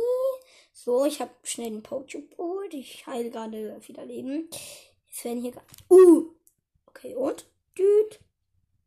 [0.74, 2.74] So, ich habe schnell den Poke geholt.
[2.74, 4.50] Ich heile gerade wieder Leben.
[5.08, 5.54] Jetzt werden hier.
[5.90, 6.30] Uh!
[6.86, 7.46] Okay, und?
[7.78, 8.20] Düt.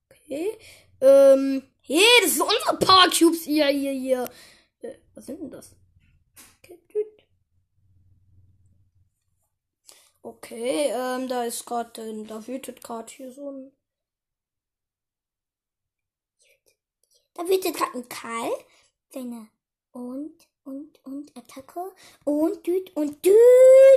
[0.08, 0.56] Okay.
[1.00, 1.73] Ähm.
[1.86, 4.30] Hey, das sind unsere Power Cubes hier, hier, hier.
[4.80, 5.76] Äh, was sind denn das?
[10.22, 13.72] Okay, ähm, da ist gerade, da wütet gerade hier so ein.
[17.34, 18.50] Da wütet gerade ein Karl.
[19.12, 19.48] Seine
[19.92, 20.32] und,
[20.64, 21.92] und, und Attacke.
[22.24, 23.34] Und, düt, und, düt.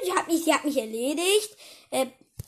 [0.03, 1.55] Sie hat mich, sie hat mich erledigt.
[1.91, 2.07] Äh,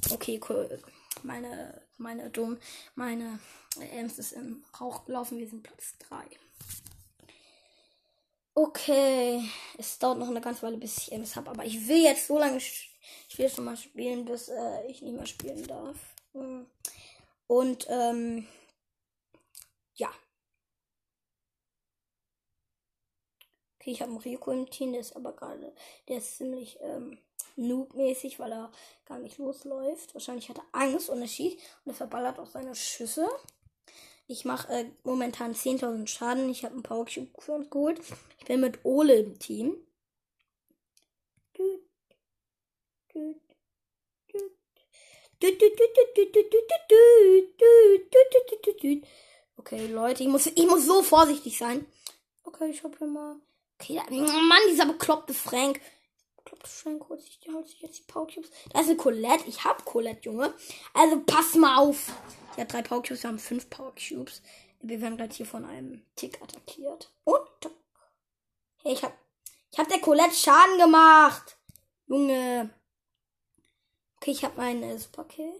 [0.09, 0.83] okay, cool.
[1.23, 2.57] Meine, meine dumm,
[2.95, 3.39] meine
[3.77, 5.37] Ems ist im Rauch gelaufen.
[5.37, 6.23] Wir sind Platz 3.
[8.55, 9.43] Okay.
[9.77, 11.51] Es dauert noch eine ganze Weile, bis ich Ems habe.
[11.51, 12.57] Aber ich will jetzt so lange.
[12.57, 15.97] Ich will schon mal spielen, bis äh, ich nicht mehr spielen darf.
[16.33, 16.65] Hm.
[17.47, 18.47] Und, ähm.
[19.95, 20.11] Ja.
[23.79, 25.73] Okay, ich habe einen Rico im Team, der ist aber gerade.
[26.07, 27.19] Der ist ziemlich, ähm
[27.59, 28.71] Noob-mäßig, weil er
[29.05, 30.13] gar nicht losläuft.
[30.13, 33.27] Wahrscheinlich hat er Angst und er schießt und er verballert auch seine Schüsse.
[34.31, 36.49] Ich mache äh, momentan 10.000 Schaden.
[36.51, 37.99] Ich habe einen Power Cube für uns geholt.
[38.37, 39.75] Ich bin mit Ole im Team.
[49.57, 51.87] Okay, Leute, ich muss, ich muss so vorsichtig sein.
[52.43, 53.35] Okay, ich hab hier mal.
[53.79, 55.81] Okay, oh Mann, dieser bekloppte Frank.
[57.09, 58.49] Holt sich, holt sich jetzt die Power Cubes.
[58.71, 59.45] Da ist eine Colette.
[59.47, 60.53] Ich hab Colette, Junge.
[60.93, 62.11] Also pass mal auf.
[62.55, 64.41] Die hat drei Power Cubes, wir haben fünf Power Cubes.
[64.81, 67.11] Wir werden gleich hier von einem Tick attackiert.
[67.23, 67.71] Und.
[68.83, 69.13] Hey, ich hab.
[69.71, 71.57] Ich hab der Colette Schaden gemacht.
[72.07, 72.69] Junge.
[74.17, 75.53] Okay, ich hab meinen äh, Superkill.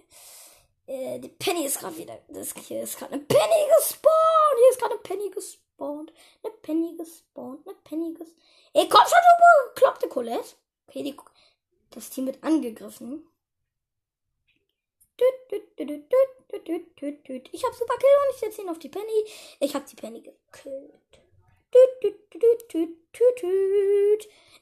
[0.87, 2.19] Äh, die Penny ist gerade wieder.
[2.27, 4.57] Das hier ist gerade eine Penny gespawnt.
[4.57, 6.13] Hier ist gerade eine Penny gespawnt.
[6.43, 7.67] Eine Penny gespawnt.
[7.67, 8.41] Eine Penny gespawnt.
[8.73, 10.55] Ey, komm schon, du bekloppte Colette.
[10.89, 11.15] Okay,
[11.91, 13.27] das Team wird angegriffen.
[17.51, 19.25] Ich hab super Kill und ich setze ihn auf die Penny.
[19.59, 20.93] Ich hab die Penny gekillt.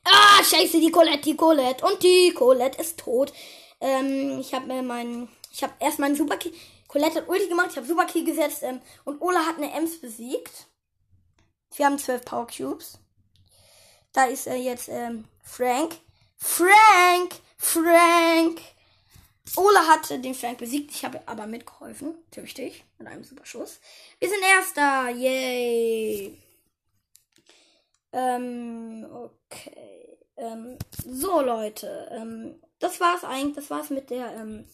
[0.03, 1.85] Ah, scheiße, die Colette, die Colette.
[1.85, 3.31] Und die Colette ist tot.
[3.79, 5.29] Ähm, ich habe mir meinen.
[5.51, 6.53] Ich habe erst meinen Superkill.
[6.89, 8.63] Colette hat Ulti gemacht, ich habe Superkill gesetzt.
[8.63, 10.67] Ähm, und Ola hat eine Ems besiegt.
[11.75, 12.99] Wir haben zwölf Power Cubes.
[14.11, 15.95] Da ist äh, jetzt ähm, Frank.
[16.37, 17.33] Frank!
[17.57, 18.61] Frank!
[19.55, 20.91] Ola hat den Frank besiegt.
[20.91, 22.15] Ich habe aber mitgeholfen.
[22.31, 22.83] Tüchtig.
[22.99, 23.79] Mit einem Superschuss.
[24.19, 25.09] Wir sind Erster.
[25.09, 26.37] Yay.
[28.13, 30.17] Ähm, okay.
[30.37, 32.09] Ähm, so, Leute.
[32.11, 33.55] Ähm, das war's eigentlich.
[33.55, 34.65] Das war's mit der ähm,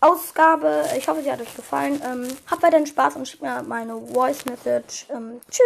[0.00, 0.84] Ausgabe.
[0.96, 2.00] Ich hoffe, sie hat euch gefallen.
[2.04, 5.06] Ähm, habt weiterhin Spaß und schickt mir meine Voice Message.
[5.10, 5.64] Ähm, tschüss.